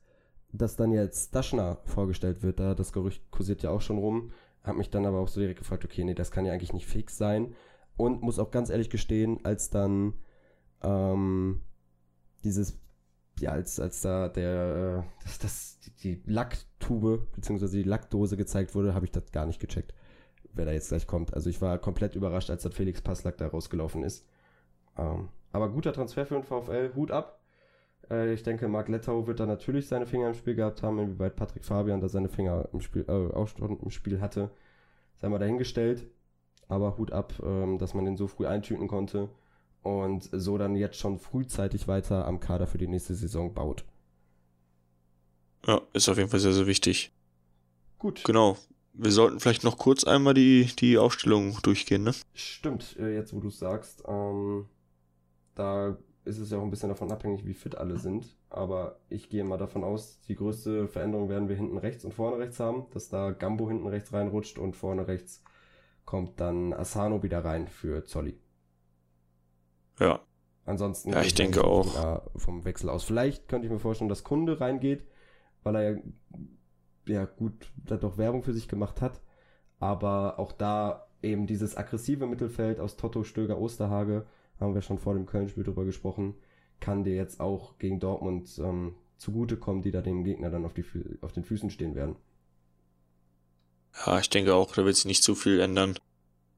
dass 0.53 0.77
dann 0.77 0.92
jetzt 0.92 1.35
Daschner 1.35 1.79
vorgestellt 1.85 2.42
wird. 2.42 2.61
Da 2.61 2.74
das 2.74 2.92
Gerücht 2.92 3.22
kursiert 3.31 3.62
ja 3.62 3.70
auch 3.70 3.81
schon 3.81 3.98
rum. 3.98 4.33
Hab 4.62 4.77
mich 4.77 4.90
dann 4.90 5.07
aber 5.07 5.20
auch 5.20 5.29
so 5.29 5.40
direkt 5.40 5.59
gefragt, 5.59 5.85
okay, 5.85 6.05
nee, 6.05 6.14
das 6.14 6.31
kann 6.31 6.44
ja 6.44 6.53
eigentlich 6.53 6.72
nicht 6.72 6.87
fix 6.87 7.16
sein. 7.16 7.55
Und 7.96 8.22
muss 8.22 8.38
auch 8.38 8.50
ganz 8.50 8.70
ehrlich 8.70 8.90
gestehen, 8.90 9.38
als 9.44 9.70
dann 9.70 10.14
ähm, 10.83 11.61
dieses, 12.42 12.78
ja, 13.38 13.50
als, 13.50 13.78
als 13.80 14.00
da 14.00 14.28
der, 14.28 15.04
äh, 15.04 15.24
das, 15.24 15.38
das, 15.38 15.78
die, 16.02 16.22
Lacktube, 16.26 17.26
beziehungsweise 17.35 17.76
die 17.76 17.88
Lackdose 17.88 18.37
gezeigt 18.37 18.74
wurde, 18.74 18.94
habe 18.94 19.07
ich 19.07 19.12
das 19.12 19.30
gar 19.33 19.46
nicht 19.46 19.61
gecheckt, 19.61 19.94
wer 20.52 20.64
da 20.64 20.72
jetzt 20.72 20.88
gleich 20.88 21.07
kommt. 21.07 21.35
Also 21.35 21.50
ich 21.50 21.61
war 21.62 21.78
komplett 21.78 22.16
überrascht, 22.16 22.50
als 22.50 22.62
der 22.62 22.72
Felix 22.72 23.00
Passlack 23.00 23.37
da 23.38 23.46
rausgelaufen 23.46 24.02
ist. 24.02 24.26
Ähm, 24.96 25.28
aber 25.52 25.68
guter 25.70 25.92
Transfer 25.92 26.26
für 26.26 26.35
den 26.35 26.44
VfL, 26.44 26.92
Hut 26.94 27.11
ab. 27.11 27.40
Äh, 28.11 28.33
ich 28.35 28.42
denke, 28.42 28.68
Marc 28.68 28.88
Lettau 28.88 29.26
wird 29.26 29.40
da 29.40 29.46
natürlich 29.46 29.88
seine 29.88 30.07
Finger 30.07 30.28
im 30.28 30.35
Spiel 30.35 30.54
gehabt 30.54 30.83
haben, 30.83 30.98
inwieweit 30.98 31.37
Patrick 31.37 31.64
Fabian 31.64 32.00
da 32.00 32.09
seine 32.09 32.28
Finger 32.28 32.68
im 32.72 32.80
Spiel, 32.80 33.04
äh, 33.09 33.12
auch 33.12 33.48
schon 33.48 33.78
im 33.78 33.90
Spiel 33.90 34.20
hatte. 34.20 34.50
Sei 35.16 35.28
mal 35.28 35.38
dahingestellt. 35.38 36.07
Aber 36.74 36.98
Hut 36.98 37.12
ab, 37.12 37.32
ähm, 37.44 37.78
dass 37.78 37.94
man 37.94 38.04
den 38.04 38.16
so 38.16 38.26
früh 38.26 38.46
eintüten 38.46 38.88
konnte 38.88 39.28
und 39.82 40.28
so 40.32 40.58
dann 40.58 40.74
jetzt 40.74 40.96
schon 40.96 41.18
frühzeitig 41.18 41.87
weiter 41.87 42.26
am 42.26 42.40
Kader 42.40 42.66
für 42.66 42.78
die 42.78 42.88
nächste 42.88 43.14
Saison 43.14 43.54
baut. 43.54 43.84
Ja, 45.66 45.80
ist 45.92 46.08
auf 46.08 46.18
jeden 46.18 46.28
Fall 46.28 46.40
sehr, 46.40 46.52
sehr 46.52 46.66
wichtig. 46.66 47.12
Gut. 47.98 48.24
Genau. 48.24 48.58
Wir 48.92 49.12
sollten 49.12 49.40
vielleicht 49.40 49.64
noch 49.64 49.78
kurz 49.78 50.04
einmal 50.04 50.34
die, 50.34 50.68
die 50.78 50.98
Aufstellung 50.98 51.58
durchgehen, 51.62 52.02
ne? 52.02 52.12
Stimmt, 52.32 52.96
äh, 52.98 53.14
jetzt 53.14 53.32
wo 53.32 53.40
du 53.40 53.48
es 53.48 53.58
sagst. 53.58 54.02
Ähm, 54.06 54.66
da 55.54 55.96
ist 56.24 56.38
es 56.38 56.50
ja 56.50 56.58
auch 56.58 56.62
ein 56.62 56.70
bisschen 56.70 56.88
davon 56.88 57.10
abhängig, 57.12 57.44
wie 57.44 57.54
fit 57.54 57.76
alle 57.76 57.98
sind. 57.98 58.37
Aber 58.50 58.98
ich 59.08 59.28
gehe 59.28 59.44
mal 59.44 59.58
davon 59.58 59.84
aus, 59.84 60.20
die 60.28 60.34
größte 60.34 60.88
Veränderung 60.88 61.28
werden 61.28 61.48
wir 61.48 61.56
hinten 61.56 61.78
rechts 61.78 62.04
und 62.04 62.14
vorne 62.14 62.38
rechts 62.38 62.58
haben, 62.60 62.87
dass 62.92 63.08
da 63.08 63.30
Gambo 63.30 63.68
hinten 63.68 63.87
rechts 63.87 64.12
reinrutscht 64.12 64.58
und 64.58 64.76
vorne 64.76 65.06
rechts 65.06 65.42
kommt 66.04 66.40
dann 66.40 66.72
Asano 66.72 67.22
wieder 67.22 67.44
rein 67.44 67.68
für 67.68 68.04
Zolli. 68.04 68.38
Ja. 69.98 70.20
Ansonsten. 70.66 71.12
Ja, 71.12 71.22
ich 71.22 71.34
denke 71.34 71.64
auch. 71.64 72.22
Vom 72.36 72.64
Wechsel 72.64 72.88
aus. 72.88 73.04
Vielleicht 73.04 73.48
könnte 73.48 73.66
ich 73.66 73.72
mir 73.72 73.78
vorstellen, 73.78 74.08
dass 74.08 74.24
Kunde 74.24 74.60
reingeht, 74.60 75.04
weil 75.62 75.76
er 75.76 75.90
ja, 75.92 75.98
ja 77.06 77.24
gut, 77.26 77.72
da 77.76 77.96
doch 77.96 78.18
Werbung 78.18 78.42
für 78.42 78.54
sich 78.54 78.68
gemacht 78.68 79.00
hat. 79.00 79.20
Aber 79.78 80.38
auch 80.38 80.52
da 80.52 81.06
eben 81.22 81.46
dieses 81.46 81.76
aggressive 81.76 82.26
Mittelfeld 82.26 82.80
aus 82.80 82.96
Totto, 82.96 83.24
Stöger, 83.24 83.58
Osterhage, 83.58 84.26
haben 84.60 84.74
wir 84.74 84.82
schon 84.82 84.98
vor 84.98 85.14
dem 85.14 85.26
Köln-Spiel 85.26 85.64
drüber 85.64 85.84
gesprochen, 85.84 86.34
kann 86.80 87.04
dir 87.04 87.14
jetzt 87.14 87.40
auch 87.40 87.78
gegen 87.78 87.98
Dortmund 88.00 88.58
ähm, 88.62 88.94
zugutekommen, 89.16 89.82
die 89.82 89.90
da 89.90 90.00
dem 90.00 90.24
Gegner 90.24 90.50
dann 90.50 90.64
auf, 90.64 90.74
die, 90.74 90.84
auf 91.20 91.32
den 91.32 91.44
Füßen 91.44 91.70
stehen 91.70 91.94
werden. 91.94 92.16
Ja, 94.07 94.18
ich 94.18 94.30
denke 94.30 94.54
auch, 94.54 94.74
da 94.74 94.85
wird 94.85 94.96
sich 94.96 95.04
nicht 95.04 95.22
so 95.22 95.35
viel 95.35 95.61
ändern. 95.61 95.98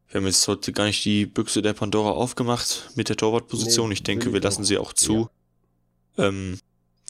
Wir 0.08 0.20
haben 0.20 0.26
jetzt 0.26 0.46
heute 0.48 0.72
gar 0.72 0.84
nicht 0.84 1.04
die 1.04 1.26
Büchse 1.26 1.62
der 1.62 1.72
Pandora 1.72 2.10
aufgemacht 2.10 2.90
mit 2.94 3.08
der 3.08 3.16
Torwartposition. 3.16 3.88
Nee, 3.88 3.94
ich 3.94 4.02
denke, 4.02 4.32
wir 4.32 4.40
lassen 4.40 4.64
sie 4.64 4.78
auch 4.78 4.92
zu. 4.92 5.28
Ja, 6.16 6.28
ähm, 6.28 6.58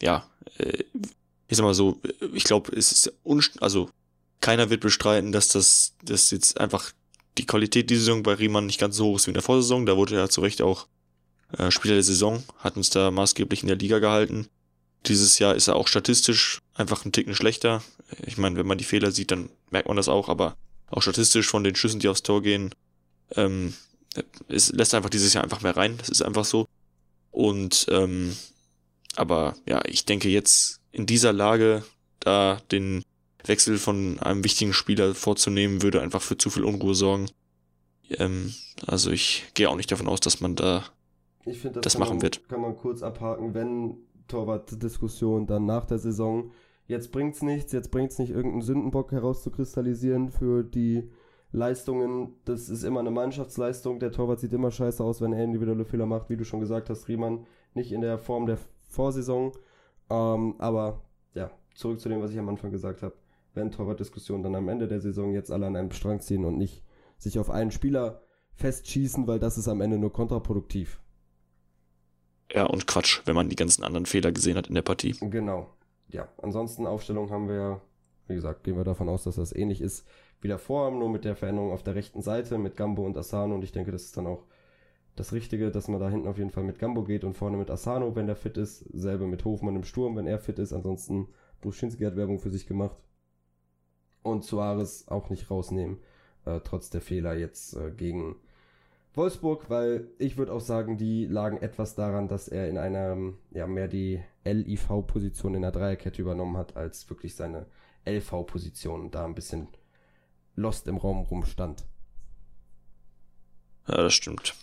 ja 0.00 0.26
äh, 0.58 0.84
ich 1.48 1.56
sag 1.56 1.64
mal 1.64 1.74
so, 1.74 2.00
ich 2.32 2.44
glaube, 2.44 2.74
es 2.74 2.92
ist 2.92 3.12
also 3.60 3.88
keiner 4.40 4.70
wird 4.70 4.80
bestreiten, 4.80 5.32
dass 5.32 5.48
das, 5.48 5.94
dass 6.02 6.30
jetzt 6.30 6.60
einfach 6.60 6.92
die 7.38 7.46
Qualität 7.46 7.90
dieser 7.90 8.00
Saison 8.00 8.22
bei 8.22 8.34
Riemann 8.34 8.66
nicht 8.66 8.80
ganz 8.80 8.96
so 8.96 9.06
hoch 9.06 9.16
ist 9.16 9.26
wie 9.26 9.30
in 9.30 9.34
der 9.34 9.42
Vorsaison. 9.42 9.86
Da 9.86 9.96
wurde 9.96 10.16
er 10.16 10.30
zu 10.30 10.40
Recht 10.40 10.62
auch 10.62 10.86
äh, 11.56 11.70
Spieler 11.70 11.94
der 11.94 12.02
Saison, 12.02 12.42
hat 12.58 12.76
uns 12.76 12.90
da 12.90 13.10
maßgeblich 13.10 13.62
in 13.62 13.68
der 13.68 13.76
Liga 13.76 13.98
gehalten. 13.98 14.48
Dieses 15.06 15.38
Jahr 15.38 15.54
ist 15.54 15.68
er 15.68 15.76
auch 15.76 15.88
statistisch 15.88 16.60
einfach 16.74 17.04
ein 17.04 17.12
Ticken 17.12 17.34
schlechter. 17.34 17.82
Ich 18.24 18.38
meine, 18.38 18.56
wenn 18.56 18.66
man 18.66 18.78
die 18.78 18.84
Fehler 18.84 19.12
sieht, 19.12 19.30
dann 19.30 19.50
merkt 19.70 19.88
man 19.88 19.96
das 19.96 20.08
auch, 20.08 20.28
aber 20.28 20.56
auch 20.88 21.02
statistisch 21.02 21.48
von 21.48 21.64
den 21.64 21.76
Schüssen, 21.76 22.00
die 22.00 22.08
aufs 22.08 22.22
Tor 22.22 22.42
gehen, 22.42 22.74
ähm, 23.34 23.74
es 24.48 24.72
lässt 24.72 24.94
einfach 24.94 25.10
dieses 25.10 25.34
Jahr 25.34 25.44
einfach 25.44 25.62
mehr 25.62 25.76
rein. 25.76 25.96
Das 25.98 26.08
ist 26.08 26.22
einfach 26.22 26.44
so. 26.44 26.66
Und 27.30 27.86
ähm, 27.90 28.36
aber 29.14 29.56
ja, 29.66 29.82
ich 29.86 30.04
denke 30.04 30.28
jetzt 30.28 30.80
in 30.92 31.06
dieser 31.06 31.32
Lage, 31.32 31.84
da 32.20 32.60
den 32.70 33.02
Wechsel 33.44 33.78
von 33.78 34.18
einem 34.20 34.44
wichtigen 34.44 34.72
Spieler 34.72 35.14
vorzunehmen, 35.14 35.82
würde 35.82 36.00
einfach 36.00 36.22
für 36.22 36.38
zu 36.38 36.50
viel 36.50 36.64
Unruhe 36.64 36.94
sorgen. 36.94 37.28
Ähm, 38.10 38.54
also 38.86 39.10
ich 39.10 39.44
gehe 39.54 39.68
auch 39.68 39.76
nicht 39.76 39.90
davon 39.90 40.08
aus, 40.08 40.20
dass 40.20 40.40
man 40.40 40.56
da 40.56 40.84
ich 41.44 41.58
find, 41.58 41.76
das, 41.76 41.82
das 41.82 41.98
machen 41.98 42.16
man, 42.16 42.22
wird. 42.22 42.48
Kann 42.48 42.60
man 42.60 42.76
kurz 42.76 43.02
abhaken, 43.02 43.54
wenn 43.54 43.96
Torwart-Diskussion 44.28 45.46
dann 45.46 45.66
nach 45.66 45.86
der 45.86 45.98
Saison. 45.98 46.52
Jetzt 46.86 47.12
bringt's 47.12 47.42
nichts, 47.42 47.72
jetzt 47.72 47.90
bringt's 47.90 48.18
nicht, 48.18 48.30
irgendeinen 48.30 48.62
Sündenbock 48.62 49.12
herauszukristallisieren 49.12 50.30
für 50.30 50.62
die 50.62 51.10
Leistungen, 51.52 52.34
das 52.44 52.68
ist 52.68 52.82
immer 52.82 53.00
eine 53.00 53.10
Mannschaftsleistung. 53.10 53.98
Der 53.98 54.12
Torwart 54.12 54.40
sieht 54.40 54.52
immer 54.52 54.70
scheiße 54.70 55.02
aus, 55.02 55.20
wenn 55.20 55.32
er 55.32 55.44
individuelle 55.44 55.84
Fehler 55.84 56.06
macht, 56.06 56.28
wie 56.28 56.36
du 56.36 56.44
schon 56.44 56.60
gesagt 56.60 56.90
hast, 56.90 57.08
Riemann. 57.08 57.46
Nicht 57.74 57.92
in 57.92 58.00
der 58.02 58.18
Form 58.18 58.46
der 58.46 58.58
Vorsaison. 58.88 59.52
Ähm, 60.10 60.54
aber 60.58 61.02
ja, 61.34 61.50
zurück 61.74 62.00
zu 62.00 62.08
dem, 62.08 62.20
was 62.20 62.30
ich 62.30 62.38
am 62.38 62.48
Anfang 62.48 62.70
gesagt 62.70 63.02
habe. 63.02 63.14
Wenn 63.54 63.70
Torwartdiskussionen 63.70 64.42
dann 64.42 64.54
am 64.54 64.68
Ende 64.68 64.86
der 64.86 65.00
Saison 65.00 65.32
jetzt 65.32 65.50
alle 65.50 65.66
an 65.66 65.76
einem 65.76 65.90
Strang 65.92 66.20
ziehen 66.20 66.44
und 66.44 66.58
nicht 66.58 66.84
sich 67.16 67.38
auf 67.38 67.48
einen 67.48 67.70
Spieler 67.70 68.20
festschießen, 68.54 69.26
weil 69.26 69.38
das 69.38 69.56
ist 69.56 69.68
am 69.68 69.80
Ende 69.80 69.98
nur 69.98 70.12
kontraproduktiv. 70.12 71.00
Ja, 72.52 72.64
und 72.64 72.86
Quatsch, 72.86 73.20
wenn 73.24 73.34
man 73.34 73.48
die 73.48 73.56
ganzen 73.56 73.82
anderen 73.82 74.06
Fehler 74.06 74.32
gesehen 74.32 74.56
hat 74.56 74.68
in 74.68 74.74
der 74.74 74.82
Partie. 74.82 75.16
Genau. 75.20 75.68
Ja, 76.08 76.28
ansonsten 76.40 76.86
Aufstellung 76.86 77.30
haben 77.30 77.48
wir 77.48 77.80
wie 78.28 78.34
gesagt, 78.34 78.64
gehen 78.64 78.76
wir 78.76 78.84
davon 78.84 79.08
aus, 79.08 79.24
dass 79.24 79.36
das 79.36 79.54
ähnlich 79.54 79.80
ist 79.80 80.06
wie 80.40 80.48
davor, 80.48 80.90
nur 80.90 81.08
mit 81.08 81.24
der 81.24 81.36
Veränderung 81.36 81.72
auf 81.72 81.82
der 81.82 81.94
rechten 81.94 82.22
Seite 82.22 82.58
mit 82.58 82.76
Gambo 82.76 83.04
und 83.04 83.16
Asano 83.16 83.54
und 83.54 83.62
ich 83.62 83.72
denke, 83.72 83.92
das 83.92 84.04
ist 84.04 84.16
dann 84.16 84.26
auch 84.26 84.44
das 85.14 85.32
Richtige, 85.32 85.70
dass 85.70 85.88
man 85.88 85.98
da 85.98 86.10
hinten 86.10 86.28
auf 86.28 86.36
jeden 86.36 86.50
Fall 86.50 86.64
mit 86.64 86.78
Gambo 86.78 87.02
geht 87.02 87.24
und 87.24 87.34
vorne 87.34 87.56
mit 87.56 87.70
Asano, 87.70 88.14
wenn 88.14 88.26
der 88.26 88.36
fit 88.36 88.58
ist. 88.58 88.80
Selbe 88.92 89.26
mit 89.26 89.44
Hofmann 89.46 89.76
im 89.76 89.84
Sturm, 89.84 90.14
wenn 90.16 90.26
er 90.26 90.38
fit 90.38 90.58
ist. 90.58 90.74
Ansonsten, 90.74 91.28
Bruschinski 91.62 92.04
hat 92.04 92.16
Werbung 92.16 92.38
für 92.38 92.50
sich 92.50 92.66
gemacht. 92.66 92.98
Und 94.22 94.44
Suarez 94.44 95.08
auch 95.08 95.30
nicht 95.30 95.50
rausnehmen, 95.50 95.98
äh, 96.44 96.60
trotz 96.62 96.90
der 96.90 97.00
Fehler 97.00 97.34
jetzt 97.34 97.76
äh, 97.76 97.92
gegen 97.92 98.36
Wolfsburg, 99.16 99.70
weil 99.70 100.10
ich 100.18 100.36
würde 100.36 100.52
auch 100.52 100.60
sagen, 100.60 100.98
die 100.98 101.24
lagen 101.24 101.56
etwas 101.56 101.94
daran, 101.94 102.28
dass 102.28 102.48
er 102.48 102.68
in 102.68 102.76
einer, 102.76 103.16
ja, 103.50 103.66
mehr 103.66 103.88
die 103.88 104.22
LIV-Position 104.44 105.54
in 105.54 105.62
der 105.62 105.72
Dreierkette 105.72 106.20
übernommen 106.20 106.56
hat, 106.56 106.76
als 106.76 107.08
wirklich 107.08 107.34
seine 107.34 107.66
LV-Position 108.04 109.10
da 109.10 109.24
ein 109.24 109.34
bisschen 109.34 109.68
lost 110.54 110.86
im 110.86 110.98
Raum 110.98 111.22
rumstand. 111.22 111.86
Ja, 113.88 113.96
das 113.96 114.14
stimmt. 114.14 114.54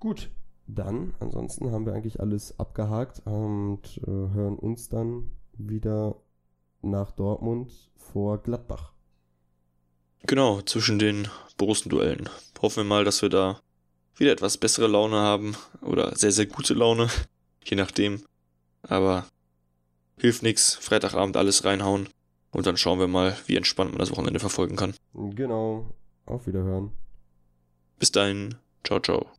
Gut, 0.00 0.30
dann, 0.66 1.14
ansonsten 1.20 1.70
haben 1.70 1.86
wir 1.86 1.94
eigentlich 1.94 2.20
alles 2.20 2.58
abgehakt 2.58 3.22
und 3.24 3.98
äh, 4.06 4.10
hören 4.10 4.58
uns 4.58 4.88
dann 4.88 5.30
wieder 5.54 6.16
nach 6.82 7.12
Dortmund 7.12 7.72
vor 7.96 8.38
Gladbach. 8.38 8.95
Genau, 10.22 10.62
zwischen 10.62 10.98
den 10.98 11.28
Borussen-Duellen. 11.56 12.28
Hoffen 12.60 12.78
wir 12.78 12.84
mal, 12.84 13.04
dass 13.04 13.22
wir 13.22 13.28
da 13.28 13.60
wieder 14.16 14.32
etwas 14.32 14.56
bessere 14.56 14.86
Laune 14.86 15.16
haben 15.16 15.56
oder 15.82 16.16
sehr, 16.16 16.32
sehr 16.32 16.46
gute 16.46 16.74
Laune, 16.74 17.08
je 17.64 17.76
nachdem. 17.76 18.22
Aber 18.82 19.26
hilft 20.18 20.42
nichts, 20.42 20.74
Freitagabend 20.74 21.36
alles 21.36 21.64
reinhauen 21.64 22.08
und 22.50 22.66
dann 22.66 22.76
schauen 22.76 22.98
wir 22.98 23.08
mal, 23.08 23.36
wie 23.46 23.56
entspannt 23.56 23.90
man 23.90 23.98
das 23.98 24.10
Wochenende 24.10 24.40
verfolgen 24.40 24.76
kann. 24.76 24.94
Genau, 25.14 25.94
auf 26.24 26.46
Wiederhören. 26.46 26.92
Bis 27.98 28.12
dahin, 28.12 28.54
ciao, 28.84 29.00
ciao. 29.00 29.35